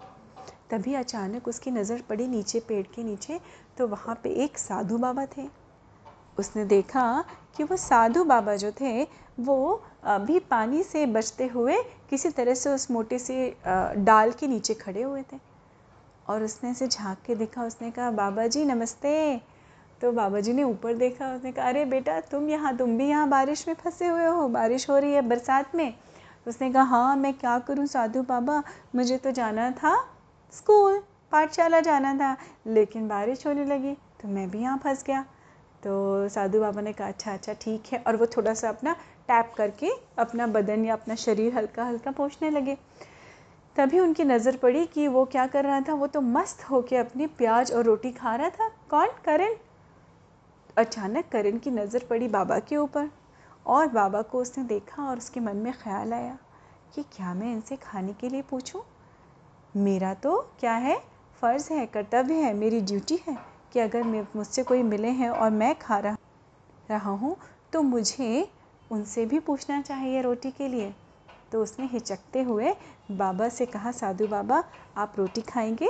तभी 0.71 0.95
अचानक 0.95 1.49
उसकी 1.49 1.71
नज़र 1.71 2.02
पड़ी 2.09 2.26
नीचे 2.28 2.61
पेड़ 2.61 2.87
के 2.87 3.02
नीचे 3.02 3.40
तो 3.78 3.87
वहाँ 3.88 4.19
पे 4.23 4.31
एक 4.45 4.59
साधु 4.59 4.99
बाबा 4.99 5.26
थे। 5.37 5.47
उसने 6.38 6.64
देखा 6.64 7.25
कि 7.57 7.64
वो 7.64 7.76
साधु 7.76 8.25
बाबा 8.25 8.54
जो 8.57 8.71
थे, 8.73 9.02
वो 9.40 9.83
अभी 10.04 10.38
पानी 10.40 10.83
से 10.83 11.04
बचते 11.07 11.47
हुए 11.47 11.76
किसी 12.11 12.31
तरह 12.31 12.54
से 12.54 12.71
उस 12.71 12.90
मोटे 12.90 13.19
से 13.19 13.54
डाल 13.66 14.33
के 14.33 14.47
नीचे 14.47 14.75
खड़े 14.75 15.02
हुए 15.02 15.23
थे। 15.23 15.38
और 16.28 16.42
उसने 16.42 16.71
ऐसे 16.71 16.87
झाँक 16.88 17.19
के 17.26 17.35
देखा, 17.35 17.64
उसने 17.64 17.90
कहा, 17.90 18.11
बाबा 18.11 18.47
जी, 18.47 18.64
नमस्ते। 18.64 19.40
तो 20.00 20.12
बाबा 20.12 20.40
जी 20.40 20.52
ने 20.52 20.62
ऊपर 20.62 20.95
देखा, 20.95 21.35
उसने 21.35 21.52
कहा, 21.52 21.66
अरे 21.69 21.85
बेटा, 21.85 22.19
तुम 22.21 22.49
यहाँ, 22.49 22.76
तुम 22.76 22.97
भी 22.99 23.09
यहाँ 23.09 23.28
बारिश 23.28 23.66
में 23.69 23.75
फंसे 23.75 24.07
हुए 24.07 24.25
हो, 24.26 24.49
बारिश 24.49 24.88
हो 24.90 24.99
रही 24.99 25.12
है 25.12 25.23
बरसात 25.23 25.75
में। 25.75 25.95
उसने 26.47 26.71
कहा 26.73 26.83
हाँ 26.83 27.16
मैं 27.16 27.33
क्या 27.35 27.59
करूँ 27.59 27.87
साधु 27.87 28.23
बाबा? 28.23 28.62
मुझे 28.97 29.16
तो 29.19 29.31
जाना 29.31 29.71
था 29.73 29.95
स्कूल, 30.52 30.99
पाठशाला 31.32 31.80
जाना 31.80 32.14
था, 32.14 32.37
लेकिन 32.68 33.09
बारिश 33.09 33.47
होने 33.47 33.64
लगी 33.64 33.94
तो 34.23 34.28
मैं 34.28 34.49
भी 34.50 34.59
यहाँ 34.59 34.78
फंस 34.78 35.04
गया। 35.04 35.25
तो 35.82 36.28
साधु 36.28 36.61
बाबा 36.61 36.80
ने 36.80 36.92
कहा 36.92 37.09
अच्छा 37.09 37.32
अच्छा 37.32 37.52
ठीक 37.52 37.92
है। 37.92 38.02
और 38.06 38.16
वो 38.16 38.26
थोड़ा 38.26 38.52
सा 38.54 38.68
अपना 38.68 38.92
टैप 39.28 39.52
करके 39.56 39.90
अपना 40.18 40.47
बदन 40.49 40.85
या 40.85 40.92
अपना 40.92 41.14
शरीर 41.16 41.54
हल्का 41.54 41.85
हल्का 41.85 42.11
पोछने 42.11 42.50
लगे। 42.50 42.76
तभी 43.76 44.00
उनकी 44.00 44.25
नज़र 44.25 44.56
पड़ी 44.56 44.85
कि 44.87 45.06
वो 45.09 45.25
क्या 45.25 45.47
कर 45.47 45.64
रहा 45.64 45.80
था। 45.80 45.94
वो 45.94 46.06
तो 46.06 46.21
मस्त 46.21 46.62
होके 46.71 46.97
अपनी 46.97 47.26
प्याज 47.26 47.73
और 47.73 47.85
रोटी 47.85 48.12
खा 48.12 48.35
रहा 48.37 48.49
था। 48.50 48.68
कौन? 48.90 49.09
करण। 49.25 49.54
अचानक 50.76 51.28
करण 51.28 51.59
की 51.59 51.71
नज़र 51.71 52.04
पड़ी 52.11 52.28
बाबा 52.28 52.59
के 52.59 52.76
ऊपर 52.76 53.11
और 53.66 53.88
बाबा 53.88 54.23
को 54.23 54.40
उसने 54.40 54.64
देखा 54.64 55.02
और 55.02 55.16
उसके 55.16 55.40
मन 55.40 55.56
में 55.56 55.73
ख्याल 55.75 56.12
आया 56.12 56.38
कि 56.94 57.02
क्या 57.12 57.35
मैं 57.35 57.52
इनसे 57.52 57.76
खाने 57.76 58.12
के 58.12 58.28
लिए 58.28 58.42
पूछूँ? 58.42 58.82
मेरा 59.75 60.12
तो 60.14 60.37
क्या 60.61 60.73
है? 60.73 60.97
फ़र्ज़ 61.41 61.73
है, 61.73 61.87
कर्तव्य 61.87 62.35
है, 62.35 62.52
मेरी 62.55 62.81
ड्यूटी 62.81 63.19
है 63.29 63.37
कि 63.73 63.81
अगर 63.81 64.02
मुझसे 64.37 64.62
कोई 64.62 64.83
मिले 64.83 65.09
हैं 65.09 65.29
और 65.31 65.50
मैं 65.50 65.75
खा 65.79 65.99
रहा 65.99 66.17
रहा 66.91 67.11
हूँ 67.11 67.37
तो 67.73 67.83
मुझे 67.83 68.49
उनसे 68.91 69.25
भी 69.26 69.38
पूछना 69.38 69.81
चाहिए 69.83 70.23
रोटी 70.23 70.50
के 70.50 70.69
लिए। 70.69 70.93
तो 71.52 71.62
उसने 71.62 71.87
हिचकते 71.87 72.43
हुए 72.43 72.75
बाबा 73.11 73.49
से 73.49 73.67
कहा, 73.67 73.93
साधु 73.93 74.26
बाबा, 74.26 74.62
आप 74.97 75.14
रोटी 75.19 75.41
खाएँगे? 75.41 75.88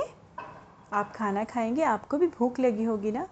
आप 0.93 1.13
खाना 1.15 1.43
खाएँगे? 1.43 1.83
आपको 1.83 2.17
भी 2.17 2.27
भूख 2.27 2.59
लगी 2.59 2.83
होगी 2.83 3.11
ना? 3.11 3.27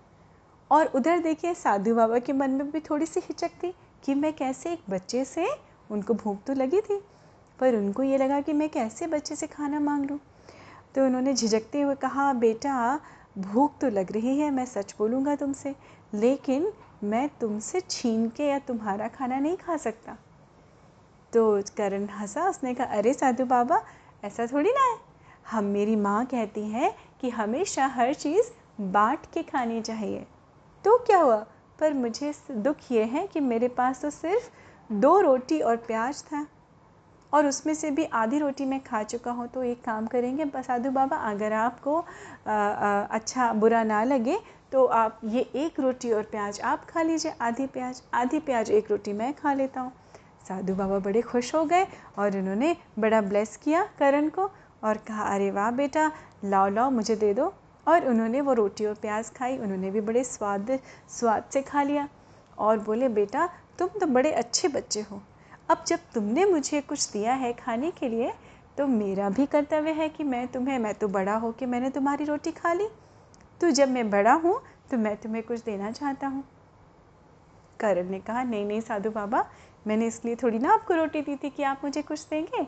और 0.72 0.86
उधर 0.86 1.20
देखिए, 1.20 1.54
साधु 1.54 1.96
बाबा 1.96 2.20
के 2.20 2.34
मन 2.34 2.52
में 2.52 2.72
भी 2.72 2.80
थोड़ी 2.80 3.06
सी 3.06 3.20
हिचक 3.20 3.52
थी 3.64 3.74
कि 4.04 4.14
मैं 4.16 4.34
कैसे 4.34 4.74
एक 4.74 4.84
बच्चे 4.90 5.26
से, 5.26 5.48
उनको 5.92 6.14
भूख 6.14 6.44
तो 6.44 6.54
लगी 6.54 6.82
थी, 6.82 7.02
पर 7.60 7.76
उनको 7.76 8.04
ये 8.04 8.18
लगा 8.18 8.42
कि 8.42 8.54
मैं 8.54 8.70
कैसे 8.70 9.08
बच्चे 9.08 9.36
से 9.36 9.48
खाना 9.48 9.80
मांग 9.80 10.06
लूँ। 10.06 10.20
तो 10.96 11.06
उन्होंने 11.06 11.34
झिझकते 11.34 11.82
हुए 11.82 11.96
कहा, 11.96 12.34
बेटा, 12.34 13.00
भूख 13.38 13.78
तो 13.78 13.90
लग 13.90 14.12
रही 14.12 14.40
है, 14.40 14.52
मैं 14.52 14.66
सच 14.66 14.96
बोलूँगा 15.00 15.36
तुमसे, 15.36 15.76
लेकिन 16.14 16.74
मैं 17.04 17.30
तुमसे 17.42 17.82
छीन 17.82 18.30
के 18.30 18.44
या 18.44 18.60
तुम्हारा 18.60 19.08
खाना 19.08 19.40
नहीं 19.40 19.58
खा 19.58 19.78
सकता। 19.78 20.18
तो 21.34 21.62
करण 21.62 22.06
हंसा, 22.06 22.50
उसने 22.50 22.74
कहा, 22.74 22.88
अरे 22.88 23.14
साधु 23.14 23.46
बाबा, 23.46 23.82
ऐसा 24.24 24.46
थोड़ी 24.46 24.70
ना 24.70 24.92
है। 24.92 24.98
हम, 25.52 25.64
मेरी 25.64 25.96
माँ 25.96 26.26
कहती 26.26 26.62
हैं 26.62 26.96
कि 27.22 27.30
हमेशा 27.30 27.86
हर 27.86 28.14
चीज़ 28.14 28.46
बाँट 28.82 29.20
के 29.34 29.44
खानी 29.44 29.82
चाहिए। 29.82 30.28
तो 30.84 30.98
क्या 30.98 31.20
हुआ? 31.20 31.46
पर 31.80 31.94
मुझे 31.94 32.34
दुख 32.52 32.76
ये 32.92 33.04
है 33.04 33.28
कि 33.28 33.40
मेरे 33.40 33.68
पास 33.68 34.02
तो 34.02 34.10
सिर्फ़ 34.10 34.50
दो 34.94 35.22
रोटी 35.22 35.62
और 35.62 35.76
प्याज 35.76 36.24
था। 36.24 36.48
और 37.34 37.48
उसमें 37.48 37.74
से 37.74 37.92
भी 37.92 38.06
आधी 38.14 38.40
रोटी 38.40 38.66
मैं 38.66 38.80
खा 38.84 39.02
चुका 39.04 39.32
हूँ 39.32 39.48
तो 39.48 39.64
एक 39.64 39.84
काम 39.84 40.08
करेंगे 40.08 40.46
साधु 40.58 40.92
बाबा 40.92 41.18
अगर 41.30 41.54
आपको 41.54 41.98
आ, 41.98 42.52
आ, 42.52 43.02
अच्छा 43.02 43.52
बुरा 43.54 43.84
ना 43.84 44.04
लगे 44.04 44.38
तो 44.72 44.86
आप 44.86 45.20
ये 45.26 45.42
एक 45.56 45.80
रोटी 45.80 46.12
और 46.12 46.24
प्याज 46.32 46.60
आप 46.62 46.86
खा 46.86 47.02
लीजिए 47.02 47.34
आधी 47.42 47.66
प्याज 47.68 48.02
आधी 48.14 48.40
प्याज 48.40 48.72
एक 48.72 48.92
रोटी 48.92 49.14
मैं 49.14 49.34
खा 49.34 49.54
लेता 49.54 49.82
हूँ। 49.82 49.92
साधु 50.48 50.76
बाबा 50.76 51.00
बड़े 51.00 51.22
खुश 51.22 51.54
हो 51.56 51.64
गए 51.66 51.88
और 52.18 52.38
उन्होंने 52.38 52.76
बड़ा 53.00 53.22
ब्लेस 53.22 53.56
किया 53.58 53.84
करण 54.00 54.30
को 54.30 54.50
और 54.84 54.98
कहा 55.08 55.24
अरे 55.34 55.50
वाह 55.52 55.72
बेटा 55.72 56.12
लाओ 56.46 56.70
लाओ 56.70 56.90
मुझे 56.90 57.16
दे 57.16 57.34
दो। 57.34 57.54
और 57.88 58.08
उन्होंने 58.08 58.42
वो 58.42 58.54
रोटी 58.54 58.86
और 58.86 58.94
प्याज 58.94 59.30
खाई 59.30 59.58
उन्होंने 59.58 59.90
भी 59.92 60.02
बड़े 60.02 60.24
स्वाद 60.24 60.78
स्वाद 61.10 61.44
से 61.54 61.62
खा 61.62 61.84
लिया 61.84 62.08
और 62.58 62.80
बोले 62.80 63.08
बेटा 63.10 63.50
तुम 63.80 64.00
तो 64.00 64.06
बड़े 64.08 64.32
अच्छे 64.34 64.68
बच्चे 64.68 65.02
हो 65.02 65.22
अब 65.72 65.84
जब 65.88 66.00
तुमने 66.14 66.46
मुझे 66.46 66.80
कुछ 66.82 67.12
दिया 67.12 67.34
है 67.34 67.52
खाने 67.54 67.92
के 67.92 68.08
लिए 68.10 68.32
तो 68.78 68.88
मेरा 68.88 69.30
भी 69.30 69.46
कर्तव्य 69.46 69.92
है 69.92 70.08
कि 70.10 70.24
मैं 70.24 70.48
तुम्हें, 70.48 70.78
मैं 70.80 70.94
तो 70.94 71.08
बड़ा 71.08 71.36
हो 71.36 71.52
कि 71.52 71.66
मैंने 71.66 71.90
तुम्हारी 71.90 72.26
रोटी 72.26 72.52
खा 72.52 72.74
ली। 72.74 72.88
तो 73.62 73.70
जब 73.72 73.90
मैं 73.90 74.10
बड़ा 74.10 74.34
हूँ 74.36 74.60
तो 74.92 74.98
मैं 74.98 75.16
तुम्हें 75.18 75.44
कुछ 75.44 75.64
देना 75.64 75.92
चाहता 75.92 76.28
हूँ। 76.28 76.44
करण 77.80 78.10
ने 78.10 78.20
कहा, 78.20 78.44
नहीं 78.44 78.66
नहीं 78.66 78.82
साधु 78.82 79.10
बाबा, 79.12 79.46
मैंने 79.88 80.08
इसलिए 80.08 80.36
थोड़ी 80.36 80.60
ना 80.60 80.74
आपको 80.74 80.96
रोटी 80.96 81.22
दी 81.22 81.36
थी 81.36 81.50
कि 81.50 81.64
आप 81.64 81.82
मुझे 81.84 82.02
कुछ 82.02 82.26
देंगे। 82.30 82.66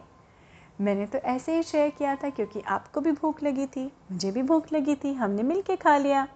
मैंने 0.81 1.05
तो 1.05 1.17
ऐसे 1.17 1.55
ही 1.55 1.63
शेयर 1.63 1.89
किया 1.89 2.15
था 2.15 2.29
क्योंकि 2.29 2.62
आपको 2.67 3.01
भी 3.01 3.12
भूख 3.12 3.43
लगी 3.43 3.65
थी, 3.65 3.86
मुझे 4.12 4.31
भी 4.31 4.43
भूख 4.43 4.72
लगी 4.74 4.95
थी, 4.95 5.13
हमने 5.13 5.43
मिल 5.43 5.62
के 5.62 5.75
खा 5.75 5.98
लिया 5.98 6.27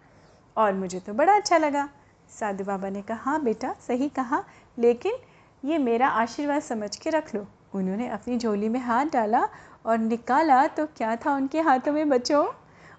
और 0.58 0.74
मुझे 0.74 1.00
तो 1.00 1.14
बड़ा 1.14 1.36
अच्छा 1.36 1.58
लगा। 1.58 1.88
साधु 2.32 2.64
बाबा 2.64 2.90
ने 2.90 3.02
कहा 3.02 3.18
हाँ 3.22 3.42
बेटा, 3.44 3.74
सही 3.88 4.10
कहा, 4.10 4.44
लेकिन 4.78 5.18
ये 5.64 5.78
मेरा 5.78 6.08
आशीर्वाद 6.08 6.62
समझ 6.62 6.96
के 6.96 7.10
रख 7.10 7.34
लो। 7.36 7.46
उन्होंने 7.76 8.08
अपनी 8.08 8.38
झोली 8.38 8.70
में 8.70 8.80
हाथ 8.80 9.06
डाला 9.06 9.48
और 9.86 9.98
निकाला 9.98 10.66
तो 10.68 10.86
क्या 10.88 11.16
था 11.16 11.36
उनके 11.36 11.62
हाथों 11.62 11.92
में 11.94 12.10
बच्चों? 12.10 12.46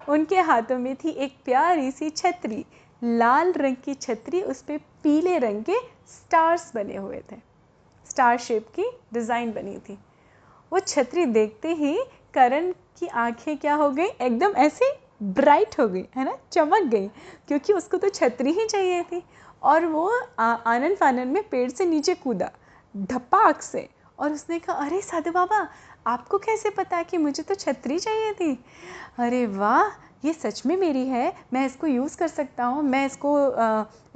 उनके 0.09 0.39
हाथों 0.39 0.77
में 0.79 0.95
थी 0.95 1.09
एक 1.09 1.37
प्यारी 1.45 1.91
सी 1.91 2.09
छतरी। 2.09 2.65
लाल 3.01 3.51
रंग 3.53 3.75
की 3.75 3.93
छतरी, 3.93 4.41
उस 4.41 4.61
पर 4.61 4.77
पीले 5.03 5.37
रंग 5.37 5.63
के 5.63 5.77
स्टार्स 6.07 6.71
बने 6.75 6.95
हुए 6.95 7.21
थे। 7.31 7.35
स्टार 8.05 8.37
शेप 8.37 8.67
की 8.69 8.89
डिज़ाइन 9.13 9.51
बनी 9.51 9.77
थी। 9.79 9.97
वो 10.71 10.79
छतरी 10.79 11.25
देखते 11.25 11.73
ही 11.73 11.97
करण 12.33 12.71
की 12.99 13.07
आँखें 13.07 13.57
क्या 13.57 13.75
हो 13.75 13.89
गई? 13.89 14.07
एकदम 14.21 14.55
ऐसे 14.57 14.91
ब्राइट 15.23 15.79
हो 15.79 15.87
गई, 15.87 16.05
है 16.15 16.25
ना? 16.25 16.37
चमक 16.51 16.83
गई, 16.83 17.07
क्योंकि 17.47 17.73
उसको 17.73 17.97
तो 17.97 18.09
छतरी 18.09 18.51
ही 18.51 18.65
चाहिए 18.65 19.03
थी। 19.03 19.23
और 19.61 19.85
वो 19.85 20.09
आनंद 20.39 20.95
फानंद 20.97 21.33
में 21.33 21.47
पेड़ 21.49 21.69
से 21.71 21.85
नीचे 21.85 22.15
कूदा 22.15 22.49
धपाक 22.95 23.61
से, 23.61 23.87
और 24.19 24.31
उसने 24.31 24.59
कहा, 24.59 24.75
अरे 24.77 25.01
साधु 25.01 25.31
बाबा, 25.31 25.67
आपको 26.07 26.37
कैसे 26.37 26.69
पता 26.69 27.01
कि 27.03 27.17
मुझे 27.17 27.43
तो 27.43 27.55
छतरी 27.55 27.97
चाहिए 27.99 28.33
थी? 28.33 28.53
अरे 29.19 29.45
वाह, 29.47 29.89
ये 30.25 30.33
सच 30.33 30.65
में 30.65 30.75
मेरी 30.77 31.05
है, 31.07 31.33
मैं 31.53 31.65
इसको 31.65 31.87
यूज़ 31.87 32.17
कर 32.17 32.27
सकता 32.27 32.65
हूँ, 32.65 32.83
मैं 32.83 33.05
इसको 33.05 33.35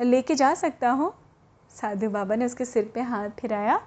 लेके 0.02 0.36
जा 0.36 0.54
सकता 0.56 0.90
हूँ। 0.92 1.14
साधु 1.72 2.10
बाबा 2.10 2.36
ने 2.36 2.46
उसके 2.46 2.66
सिर 2.66 2.92
पे 2.96 3.02
हाथ 3.02 3.30
फिराया 3.40 3.80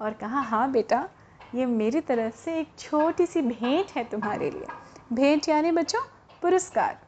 और 0.00 0.12
कहा 0.12 0.40
हाँ 0.42 0.70
बेटा, 0.72 1.08
ये 1.54 1.66
मेरी 1.66 2.00
तरफ़ 2.02 2.36
से 2.36 2.58
एक 2.60 2.68
छोटी 2.78 3.26
सी 3.26 3.42
भेंट 3.42 3.90
है 3.96 4.04
तुम्हारे 4.04 4.50
लिए। 4.50 4.66
भेंट 5.12 5.48
यानी 5.48 5.70
बच्चों, 5.72 6.00
पुरस्कार, 6.42 6.98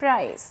प्राइज़। 0.00 0.42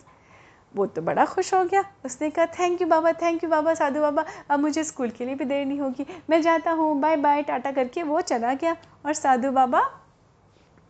वो 0.76 0.86
तो 0.86 1.02
बड़ा 1.02 1.26
खुश 1.26 1.54
हो 1.54 1.64
गया। 1.64 1.84
उसने 2.06 2.30
कहा 2.30 2.46
थैंक 2.60 2.82
यू 2.82 2.88
बाबा 2.88 3.12
थैंक 3.14 3.44
यू 3.44 3.50
बाबा 3.50 3.74
साधु 3.74 4.02
बाबा 4.02 4.26
अब 4.50 4.60
मुझे 4.60 4.84
स्कूल 4.84 5.10
के 5.10 5.26
लिए 5.26 5.36
भी 5.36 5.46
देर 5.46 5.66
नहीं 5.66 5.80
होगी। 5.80 6.06
मैं 6.30 6.42
जाता 6.42 6.72
हूँ। 6.72 7.00
बाय 7.02 7.16
बाय 7.18 7.44
टाटा 7.44 7.72
करके 7.72 8.04
वो 8.04 8.22
चला 8.24 8.54
गया 8.54 8.76
और 9.06 9.14
साधु 9.14 9.52
बाबा 9.52 9.82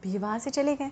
भी 0.04 0.18
वहाँ 0.18 0.40
से 0.40 0.50
चले 0.50 0.76
गए। 0.76 0.92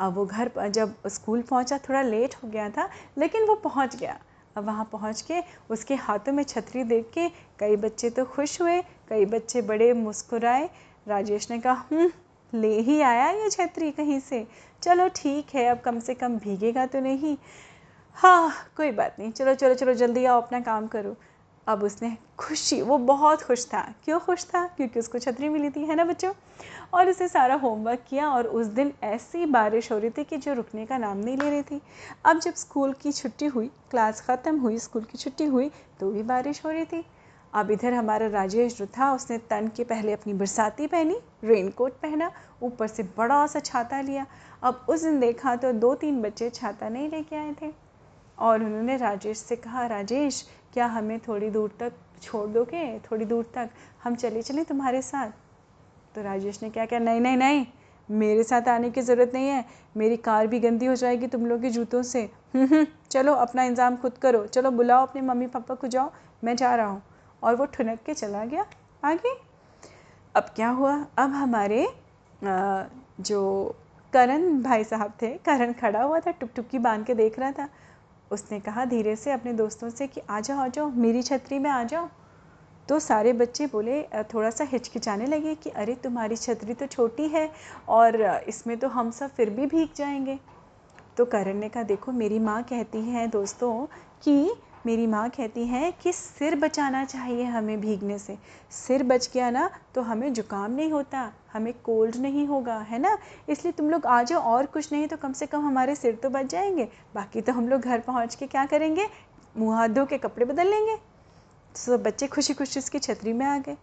अब 0.00 0.14
वो 0.14 0.24
घर 0.26 0.48
पर 0.48 0.68
जब 0.70 0.94
स्कूल 1.08 1.42
पहुँचा 1.42 1.78
थोड़ा 1.78 2.02
लेट 2.02 2.34
हो 2.34 2.48
गया 2.48 2.68
था 2.70 2.88
लेकिन 3.18 3.46
वो 3.46 3.54
पहुँच 3.64 3.96
गया। 3.96 4.18
अब 4.56 4.64
वहाँ 4.66 4.88
पहुँच 4.92 5.20
के 5.22 5.40
उसके 5.70 5.94
हाथों 5.96 6.32
में 6.32 6.42
छतरी 6.44 6.84
देख 6.84 7.10
के 7.14 7.28
कई 7.60 7.76
बच्चे 7.78 8.10
तो 8.10 8.24
खुश 8.26 8.60
हुए 8.60 8.80
कई 9.08 9.24
बच्चे 9.26 9.62
बड़े 9.62 9.92
मुस्कुराए। 9.94 10.68
राजेश 11.08 11.50
ने 11.50 11.58
कहा 11.58 11.84
हम्म, 11.90 12.10
ले 12.52 12.80
ही 12.80 13.00
आया 13.02 13.28
ये 13.32 13.50
छतरी 13.50 13.90
कहीं 13.90 14.18
से। 14.20 14.46
चलो 14.82 15.08
ठीक 15.16 15.54
है 15.54 15.64
अब 15.66 15.80
कम 15.80 15.98
से 16.00 16.14
कम 16.14 16.36
भीगेगा 16.38 16.86
तो 16.86 17.00
नहीं। 17.00 17.36
हाँ 18.18 18.52
कोई 18.76 18.90
बात 18.90 19.16
नहीं। 19.18 19.32
चलो 19.32 19.54
चलो 19.54 19.74
चलो, 19.74 19.94
जल्दी 19.94 20.24
आओ, 20.24 20.40
अपना 20.40 20.60
काम 20.60 20.86
करो। 20.86 21.16
अब 21.66 21.82
उसने 21.82 22.16
खुशी, 22.38 22.82
वो 22.82 22.98
बहुत 22.98 23.42
खुश 23.42 23.66
था। 23.66 23.94
क्यों 24.04 24.18
खुश 24.20 24.44
था? 24.44 24.66
क्योंकि 24.66 24.98
उसको 24.98 25.18
छतरी 25.18 25.48
मिली 25.48 25.70
थी, 25.70 25.84
है 25.84 25.94
ना 25.94 26.04
बच्चों? 26.04 26.32
और 26.94 27.08
उसने 27.08 27.28
सारा 27.28 27.54
होमवर्क 27.54 28.00
किया 28.08 28.28
और 28.30 28.46
उस 28.46 28.66
दिन 28.66 28.92
ऐसी 29.02 29.46
बारिश 29.46 29.92
हो 29.92 29.98
रही 29.98 30.10
थी 30.10 30.24
कि 30.24 30.36
जो 30.36 30.52
रुकने 30.52 30.86
का 30.86 30.98
नाम 30.98 31.16
नहीं 31.16 31.36
ले 31.36 31.50
रही 31.50 31.62
थी। 31.62 31.80
अब 32.24 32.40
जब 32.40 32.54
स्कूल 32.54 32.92
की 32.92 33.12
छुट्टी 33.12 33.46
हुई, 33.46 33.70
क्लास 33.90 34.20
ख़त्म 34.20 34.60
हुई, 34.60 34.78
स्कूल 34.78 35.02
की 35.02 35.18
छुट्टी 35.18 35.44
हुई 35.44 35.70
तो 36.00 36.10
भी 36.10 36.22
बारिश 36.22 36.64
हो 36.64 36.70
रही 36.70 36.84
थी। 36.84 37.04
अब 37.54 37.70
इधर 37.70 37.92
हमारा 37.92 38.26
राजेश 38.26 38.76
जो 38.76 38.86
था, 38.86 39.14
उसने 39.14 39.38
तन 39.38 39.68
के 39.68 39.84
पहले 39.84 40.12
अपनी 40.12 40.34
बरसाती 40.34 40.86
पहनी, 40.86 41.18
रेनकोट 41.44 41.92
पहना, 41.92 42.32
ऊपर 42.62 42.86
से 42.86 43.02
बड़ा 43.02 43.46
सा 43.46 43.60
छाता 43.60 44.00
लिया। 44.00 44.26
अब 44.62 44.86
उस 44.88 45.02
दिन 45.02 45.20
देखा 45.20 45.56
तो 45.56 45.72
दो 45.72 45.94
तीन 45.94 46.22
बच्चे 46.22 46.50
छाता 46.50 46.88
नहीं 46.88 47.10
लेके 47.10 47.36
आए 47.36 47.54
थे। 47.62 47.87
और 48.38 48.62
उन्होंने 48.64 48.96
राजेश 48.96 49.38
से 49.38 49.56
कहा 49.56 49.86
राजेश 49.86 50.44
क्या 50.74 50.86
हमें 50.86 51.18
थोड़ी 51.18 51.50
दूर 51.50 51.70
तक 51.80 51.92
छोड़ 52.22 52.48
दोगे? 52.48 52.98
थोड़ी 53.00 53.24
दूर 53.24 53.50
तक। 53.54 53.70
हम 54.04 54.14
चले 54.16 54.42
चले 54.42 54.64
तुम्हारे 54.64 55.02
साथ। 55.02 55.30
तो 56.14 56.22
राजेश 56.22 56.62
ने 56.62 56.70
क्या 56.70 56.86
क्या 56.86 56.98
नहीं 56.98 57.20
नहीं 57.20 57.36
नहीं 57.36 57.66
मेरे 58.08 58.42
साथ 58.44 58.68
आने 58.68 58.90
की 58.90 59.00
ज़रूरत 59.02 59.32
नहीं 59.34 59.48
है। 59.48 59.64
मेरी 59.96 60.16
कार 60.18 60.46
भी 60.46 60.60
गंदी 60.60 60.86
हो 60.86 60.94
जाएगी 60.94 61.26
तुम 61.26 61.46
लोग 61.46 61.62
के 61.62 61.70
जूतों 61.70 62.02
से। 62.02 62.22
हम्म, 62.54 62.64
हम्म, 62.66 62.86
चलो 63.10 63.32
अपना 63.34 63.62
इंतज़ाम 63.64 63.96
खुद 63.96 64.16
करो। 64.18 64.46
चलो 64.46 64.70
बुलाओ 64.70 65.06
अपने 65.06 65.22
मम्मी 65.22 65.46
पापा 65.46 65.74
को 65.74 65.86
जाओ 65.86 66.10
मैं 66.44 66.56
जा 66.56 66.74
रहा 66.74 66.86
हूँ। 66.86 67.02
और 67.42 67.56
वो 67.56 67.64
ठुनक 67.66 67.98
के 68.06 68.14
चला 68.14 68.44
गया 68.44 68.66
आगे। 69.04 69.34
अब 70.34 70.46
क्या 70.56 70.68
हुआ? 70.70 70.94
अब 71.18 71.30
हमारे 71.32 71.86
जो 72.42 73.74
करण 74.12 74.62
भाई 74.62 74.84
साहब 74.84 75.12
थे 75.22 75.28
करण 75.38 75.72
खड़ा 75.72 76.02
हुआ 76.02 76.20
था 76.20 76.30
टुक 76.30 76.50
टुकी 76.56 76.78
बाँध 76.78 77.04
के 77.06 77.14
देख 77.14 77.38
रहा 77.38 77.52
था। 77.52 77.68
उसने 78.30 78.60
कहा 78.60 78.84
धीरे 78.84 79.16
से 79.16 79.32
अपने 79.32 79.52
दोस्तों 79.52 79.90
से 79.90 80.06
कि, 80.06 80.20
आ 80.30 80.40
जाओ 80.40 80.58
आ 80.58 80.68
जाओ, 80.68 80.90
मेरी 80.90 81.22
छतरी 81.22 81.58
में 81.58 81.70
आ 81.70 81.84
जाओ। 81.84 82.08
तो 82.88 82.98
सारे 82.98 83.32
बच्चे 83.32 83.66
बोले 83.66 84.02
थोड़ा 84.02 84.50
सा 84.50 84.64
हिचकिचाने 84.64 85.26
लगे 85.26 85.54
कि, 85.54 85.70
अरे, 85.70 85.94
तुम्हारी 85.94 86.36
छतरी 86.36 86.74
तो 86.74 86.86
छोटी 86.86 87.28
है 87.28 87.50
और 87.88 88.22
इसमें 88.48 88.78
तो 88.78 88.88
हम 88.88 89.10
सब 89.10 89.30
फिर 89.30 89.50
भी 89.50 89.66
भीग 89.66 89.88
जाएँगे। 89.96 90.38
तो 91.16 91.24
करण 91.24 91.54
ने 91.54 91.68
कहा, 91.68 91.82
देखो, 91.82 92.12
मेरी 92.12 92.38
माँ 92.38 92.62
कहती 92.62 93.00
है 93.00 93.26
दोस्तों 93.26 93.86
कि 94.22 94.52
मेरी 94.88 95.06
माँ 95.06 95.28
कहती 95.30 95.64
हैं 95.66 95.92
कि 95.92 96.12
सिर 96.12 96.54
बचाना 96.56 97.04
चाहिए 97.04 97.44
हमें 97.44 97.80
भीगने 97.80 98.18
से। 98.18 98.36
सिर 98.72 99.02
बच 99.02 99.28
गया 99.34 99.50
ना 99.50 99.68
तो 99.94 100.02
हमें 100.02 100.32
जुकाम 100.34 100.70
नहीं 100.70 100.90
होता, 100.90 101.32
हमें 101.52 101.72
कोल्ड 101.84 102.16
नहीं 102.16 102.46
होगा, 102.46 102.76
है 102.80 102.98
ना? 102.98 103.16
इसलिए 103.48 103.72
तुम 103.72 103.90
लोग 103.90 104.06
आ 104.06 104.22
जाओ, 104.22 104.40
और 104.42 104.66
कुछ 104.66 104.92
नहीं 104.92 105.08
तो 105.08 105.16
कम 105.16 105.32
से 105.32 105.46
कम 105.46 105.66
हमारे 105.66 105.94
सिर 105.94 106.14
तो 106.14 106.30
बच 106.30 106.46
जाएँगे। 106.46 106.88
बाकी 107.14 107.40
तो 107.40 107.52
हम 107.52 107.68
लोग 107.68 107.80
घर 107.80 108.00
पहुँच 108.00 108.34
के 108.34 108.46
क्या 108.46 108.64
करेंगे? 108.66 109.06
मुँह 109.56 109.76
हाथ 109.76 109.88
धो 109.88 110.04
के 110.06 110.18
कपड़े 110.18 110.46
बदल 110.46 110.70
लेंगे। 110.70 110.96
तो 111.76 111.98
बच्चे 111.98 112.26
खुशी 112.26 112.54
खुशी 112.54 112.80
उसकी 112.80 112.98
छतरी 112.98 113.32
में 113.32 113.46
आ 113.46 113.58
गए। 113.58 113.76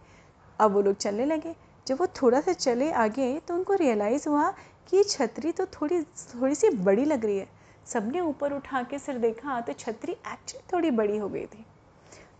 अब 0.58 0.72
वो 0.72 0.82
लोग 0.82 0.96
चलने 0.96 1.26
लगे। 1.26 1.54
जब 1.86 1.98
वो 2.00 2.06
थोड़ा 2.22 2.40
सा 2.40 2.52
चले 2.52 2.90
आगे 2.92 3.38
तो 3.48 3.54
उनको 3.54 3.74
रियलाइज़ 3.76 4.28
हुआ 4.28 4.50
कि 4.90 5.04
छतरी 5.04 5.52
तो 5.52 5.66
थोड़ी 5.72 6.02
थोड़ी 6.02 6.54
सी 6.54 6.70
बड़ी 6.70 7.04
लग 7.04 7.24
रही 7.24 7.38
है। 7.38 7.54
सबने 7.86 8.20
ऊपर 8.20 8.52
उठा 8.52 8.82
के 8.82 8.98
सिर 8.98 9.18
देखा 9.18 9.60
तो 9.60 9.72
छतरी 9.72 10.12
एक्चुअली 10.12 10.66
थोड़ी 10.72 10.90
बड़ी 10.92 11.16
हो 11.16 11.28
गई 11.28 11.44
थी। 11.44 11.64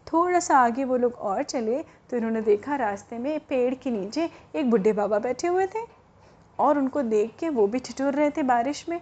थोड़ा 0.07 0.41
सा 0.41 0.59
आगे 0.59 0.85
वो 0.85 0.97
लोग 0.97 1.15
और 1.15 1.43
चले 1.43 1.83
तो 2.11 2.17
इन्होंने 2.17 2.41
देखा 2.43 2.77
रास्ते 2.77 3.19
में 3.19 3.39
पेड़ 3.41 3.75
के 3.75 3.91
नीचे 3.91 4.29
एक 4.57 4.71
बुढ़े 4.71 4.93
बाबा 4.93 5.19
बैठे 5.19 5.49
हुए 5.49 5.67
थे 5.67 5.85
और 6.59 6.79
उनको 6.79 7.03
देख 7.05 7.35
के 7.41 7.49
वो 7.49 7.67
भी 7.67 7.79
ठिठुर 7.79 8.15
रहे 8.15 8.31
थे 8.31 8.43
बारिश 8.45 8.85
में। 8.89 9.01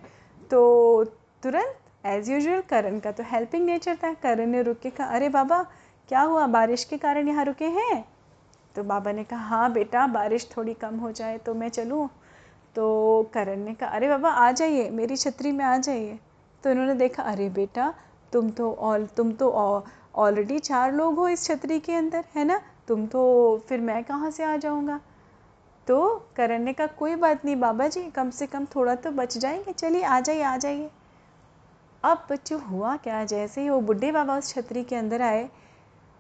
तो 0.51 1.05
तुरंत 1.43 1.77
एज़ 2.07 2.31
यूजल 2.33 2.61
करण 2.61 2.99
का 3.01 3.13
तो 3.13 3.23
हेल्पिंग 3.27 3.65
नेचर 3.67 3.97
था। 3.97 4.13
करण 4.15 4.47
ने 4.47 4.63
रुक 4.63 4.79
के 4.79 4.91
कहा, 4.91 5.07
अरे 5.07 5.29
बाबा, 5.29 5.63
क्या 6.09 6.21
हुआ? 6.21 6.47
बारिश 6.49 6.85
के 6.85 6.97
कारण 6.99 7.29
यहाँ 7.29 7.45
रुके 7.45 7.65
हैं? 7.67 8.05
तो 8.77 8.83
बाबा 8.85 9.13
ने 9.13 9.25
कहा 9.25 9.47
हाँ 9.49 9.73
बेटा, 9.73 10.07
बारिश 10.09 10.49
थोड़ी 10.57 10.75
कम 10.75 10.99
हो 10.99 11.11
जाए 11.13 11.39
तो 11.39 11.55
मैं 11.55 11.69
चलूँ। 11.69 12.09
तो 12.77 13.31
करण 13.35 13.65
ने 13.65 13.75
कहा, 13.75 13.91
अरे 13.91 14.09
बाबा, 14.09 14.31
आ 14.31 14.51
जाइए, 14.53 14.89
मेरी 14.91 15.17
छतरी 15.17 15.53
में 15.53 15.65
आ 15.65 15.77
जाइए। 15.79 16.19
तो 16.65 16.71
इन्होंने 16.71 16.95
देखा, 16.95 17.23
अरे 17.23 17.49
बेटा, 17.51 17.95
तुम 18.33 18.51
तो 18.51 18.75
ऑल 18.75 19.07
तुम 19.07 19.33
तो 19.33 19.51
ऑलरेडी 20.15 20.59
चार 20.59 20.93
लोग 20.93 21.15
हो 21.15 21.29
इस 21.29 21.45
छतरी 21.45 21.81
के 21.81 21.93
अंदर, 21.93 22.25
है 22.35 22.45
ना? 22.45 22.61
तुम 22.89 23.07
तो 23.07 23.23
फिर 23.69 23.81
मैं 23.81 24.05
कहाँ 24.05 24.31
से 24.31 24.45
आ 24.45 24.57
जाऊँगा? 24.57 25.01
तो 25.87 26.27
करण 26.37 26.63
ने 26.63 26.73
कहा 26.73 26.87
कोई 26.87 27.15
बात 27.15 27.45
नहीं, 27.45 27.57
बाबा 27.57 27.89
जी, 27.89 28.11
कम 28.11 28.31
से 28.31 28.47
कम 28.47 28.65
थोड़ा 28.65 28.95
तो 28.95 29.11
बच 29.11 29.39
जाएँगे। 29.39 29.73
चलिए, 29.73 30.03
आ 30.03 30.21
जाइए 30.21 30.43
आ 30.43 30.57
जाइए। 30.57 30.91
अब 32.03 32.27
बच्चों, 32.31 32.61
हुआ 32.61 32.97
क्या? 32.97 33.25
जैसे 33.25 33.61
ही 33.61 33.71
वो 33.71 33.81
बुढ़े 33.81 34.13
बाबा 34.13 34.39
उस 34.39 34.49
छतरी 34.49 34.85
के 34.85 34.97
अंदर 34.97 35.23
आए, 35.23 35.49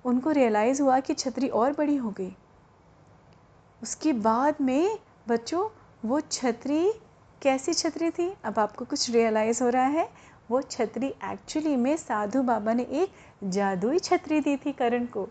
उनको 0.04 0.30
रियलाइज़ 0.30 0.82
हुआ 0.82 1.00
कि 1.00 1.14
छतरी 1.14 1.48
और 1.48 1.72
बड़ी 1.72 1.96
हो 1.96 2.10
गई। 2.10 2.36
उसके 3.82 4.12
बाद 4.12 4.54
में 4.60 4.98
बच्चों, 5.28 5.68
वो 6.08 6.20
छतरी, 6.20 6.92
कैसी 7.42 7.74
छतरी 7.74 8.10
थी? 8.10 8.34
अब 8.44 8.58
आपको 8.58 8.84
कुछ 8.84 9.10
रियलाइज़ 9.10 9.62
हो 9.64 9.68
रहा 9.68 9.86
है। 9.86 10.08
वो 10.50 10.60
छतरी 10.62 11.06
एक्चुअली 11.24 11.74
में 11.76 11.96
साधु 11.96 12.42
बाबा 12.42 12.72
ने 12.72 12.82
एक 12.92 13.12
जादुई 13.44 13.98
छतरी 13.98 14.40
दी 14.40 14.56
थी 14.56 14.72
करण 14.72 15.04
को। 15.06 15.26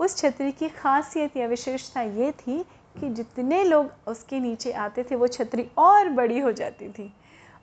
उस 0.00 0.16
छतरी 0.16 0.52
की 0.52 0.68
खासियत 0.68 1.36
या 1.36 1.46
विशेषता 1.46 2.00
ये 2.00 2.30
थी 2.32 2.62
कि 2.96 3.08
जितने 3.10 3.62
लोग 3.64 3.90
उसके 4.08 4.40
नीचे 4.40 4.72
आते 4.72 5.02
थे, 5.02 5.16
वो 5.16 5.26
छतरी 5.26 5.68
और 5.78 6.08
बड़ी 6.08 6.38
हो 6.38 6.52
जाती 6.52 6.88
थी। 6.88 7.12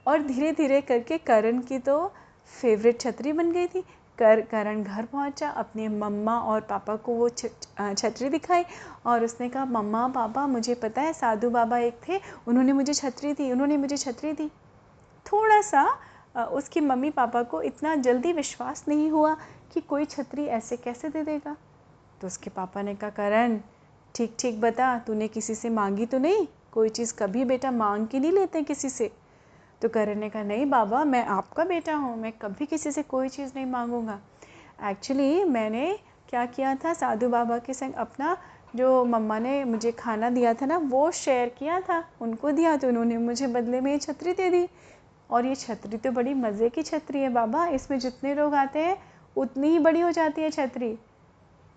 और 0.07 0.23
धीरे 0.23 0.51
धीरे 0.51 0.81
करके 0.81 1.17
करण 1.17 1.59
की 1.59 1.79
तो 1.79 2.11
फेवरेट 2.53 2.99
छतरी 3.01 3.31
बन 3.33 3.51
गई 3.51 3.67
थी। 3.67 3.83
कर, 4.17 4.41
करण 4.41 4.83
घर 4.83 5.05
पहुँचा, 5.05 5.49
अपने 5.49 5.87
मम्मा 5.87 6.37
और 6.39 6.61
पापा 6.61 6.95
को 6.95 7.13
वो 7.13 7.29
छतरी 7.29 8.29
दिखाई 8.29 8.63
और 9.05 9.23
उसने 9.23 9.49
कहा, 9.49 9.65
मम्मा, 9.65 10.07
पापा, 10.07 10.45
मुझे 10.47 10.75
पता 10.75 11.01
है 11.01 11.13
साधु 11.13 11.49
बाबा 11.49 11.77
एक 11.77 11.99
थे, 12.07 12.19
उन्होंने 12.47 12.73
मुझे 12.73 12.93
छतरी 12.93 13.33
दी, 13.33 13.51
उन्होंने 13.51 13.77
मुझे 13.77 13.97
छतरी 13.97 14.31
दी। 14.33 14.47
थोड़ा 15.25 15.61
सा 15.61 15.83
उसकी 16.35 16.81
मम्मी 16.81 17.09
पापा 17.09 17.43
को 17.43 17.61
इतना 17.61 17.95
जल्दी 17.95 18.31
विश्वास 18.33 18.85
नहीं 18.87 19.09
हुआ 19.11 19.35
कि 19.73 19.81
कोई 19.81 20.05
छतरी 20.05 20.45
ऐसे 20.45 20.77
कैसे 20.77 21.09
दे 21.09 21.23
देगा। 21.23 21.55
तो 22.21 22.27
उसके 22.27 22.49
पापा 22.49 22.81
ने 22.81 22.95
कहा, 22.95 23.09
करण, 23.09 23.59
ठीक 24.15 24.35
ठीक 24.39 24.61
बता, 24.61 24.97
तूने 24.99 25.27
किसी 25.27 25.55
से 25.55 25.69
मांगी 25.69 26.05
तो 26.05 26.17
नहीं? 26.17 26.47
कोई 26.71 26.89
चीज़ 26.89 27.13
कभी 27.19 27.45
बेटा 27.45 27.71
मांग 27.71 28.07
के 28.07 28.19
नहीं 28.19 28.31
लेते 28.31 28.61
किसी 28.61 28.89
से? 28.89 29.11
तो 29.81 29.89
करण 29.89 30.19
ने 30.19 30.29
कहा, 30.29 30.43
नहीं 30.43 30.65
बाबा, 30.65 31.03
मैं 31.03 31.25
आपका 31.25 31.63
बेटा 31.63 31.95
हूँ, 31.95 32.17
मैं 32.17 32.31
कभी 32.31 32.65
किसी 32.65 32.91
से 32.91 33.03
कोई 33.03 33.29
चीज़ 33.29 33.51
नहीं 33.55 33.65
मांगूँगा। 33.65 34.19
एक्चुअली 34.89 35.43
मैंने 35.43 35.99
क्या 36.29 36.45
किया 36.45 36.75
था, 36.75 36.93
साधु 36.93 37.29
बाबा 37.29 37.57
के 37.57 37.73
संग 37.73 37.93
अपना 37.93 38.37
जो 38.75 39.03
मम्मा 39.05 39.39
ने 39.39 39.63
मुझे 39.63 39.91
खाना 39.91 40.29
दिया 40.29 40.53
था 40.53 40.65
ना, 40.65 40.77
वो 40.77 41.11
शेयर 41.11 41.49
किया 41.49 41.79
था, 41.79 42.03
उनको 42.21 42.51
दिया 42.51 42.75
तो 42.77 42.87
उन्होंने 42.87 43.17
मुझे 43.17 43.47
बदले 43.47 43.81
में 43.81 43.91
ये 43.91 43.97
छतरी 43.97 44.33
दे 44.33 44.49
दी। 44.49 44.67
और 45.29 45.45
ये 45.45 45.55
छतरी 45.55 45.97
तो 45.97 46.11
बड़ी 46.11 46.33
मज़े 46.33 46.69
की 46.69 46.83
छतरी 46.83 47.19
है 47.19 47.29
बाबा, 47.29 47.65
इसमें 47.67 47.99
जितने 47.99 48.33
लोग 48.35 48.55
आते 48.55 48.79
हैं, 48.79 48.97
उतनी 49.37 49.69
ही 49.69 49.79
बड़ी 49.79 49.99
हो 49.99 50.11
जाती 50.11 50.41
है 50.41 50.49
छतरी। 50.49 50.97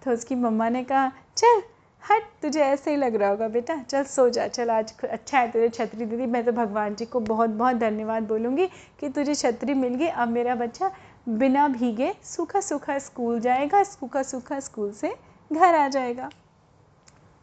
तो 0.02 0.10
उसकी 0.10 0.34
मम्मा 0.34 0.68
ने 0.68 0.84
कहा, 0.84 1.12
चल, 1.36 1.62
हट, 2.02 2.22
तुझे 2.42 2.60
ऐसे 2.60 2.90
ही 2.90 2.96
लग 2.96 3.14
रहा 3.14 3.28
होगा 3.28 3.48
बेटा, 3.48 3.76
चल 3.76 4.04
सो 4.04 4.28
जा, 4.28 4.46
चल, 4.48 4.70
आज 4.70 4.92
अच्छा 5.02 5.38
है 5.38 5.50
तुझे 5.50 5.68
छतरी 5.68 6.04
दीदी, 6.04 6.26
मैं 6.26 6.44
तो 6.44 6.52
भगवान 6.52 6.94
जी 6.94 7.04
को 7.04 7.20
बहुत 7.20 7.50
बहुत 7.50 7.76
धन्यवाद 7.76 8.22
बोलूँगी 8.22 8.66
कि 9.00 9.08
तुझे 9.08 9.34
छतरी 9.34 9.74
मिल 9.74 9.94
गई। 9.94 10.06
अब 10.06 10.28
मेरा 10.28 10.54
बच्चा 10.54 10.90
बिना 11.28 11.68
भीगे 11.68 12.14
सूखा 12.22 12.60
सूखा 12.60 12.98
स्कूल 12.98 13.40
जाएगा 13.40 13.82
सूखा 13.82 14.22
सूखा 14.22 14.60
स्कूल 14.60 14.92
से 14.92 15.14
घर 15.52 15.74
आ 15.74 15.88
जाएगा। 15.88 16.30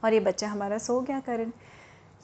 और 0.03 0.13
ये 0.13 0.19
बच्चा 0.19 0.47
हमारा 0.47 0.77
सो 0.77 0.99
गया 1.01 1.19
करण। 1.19 1.51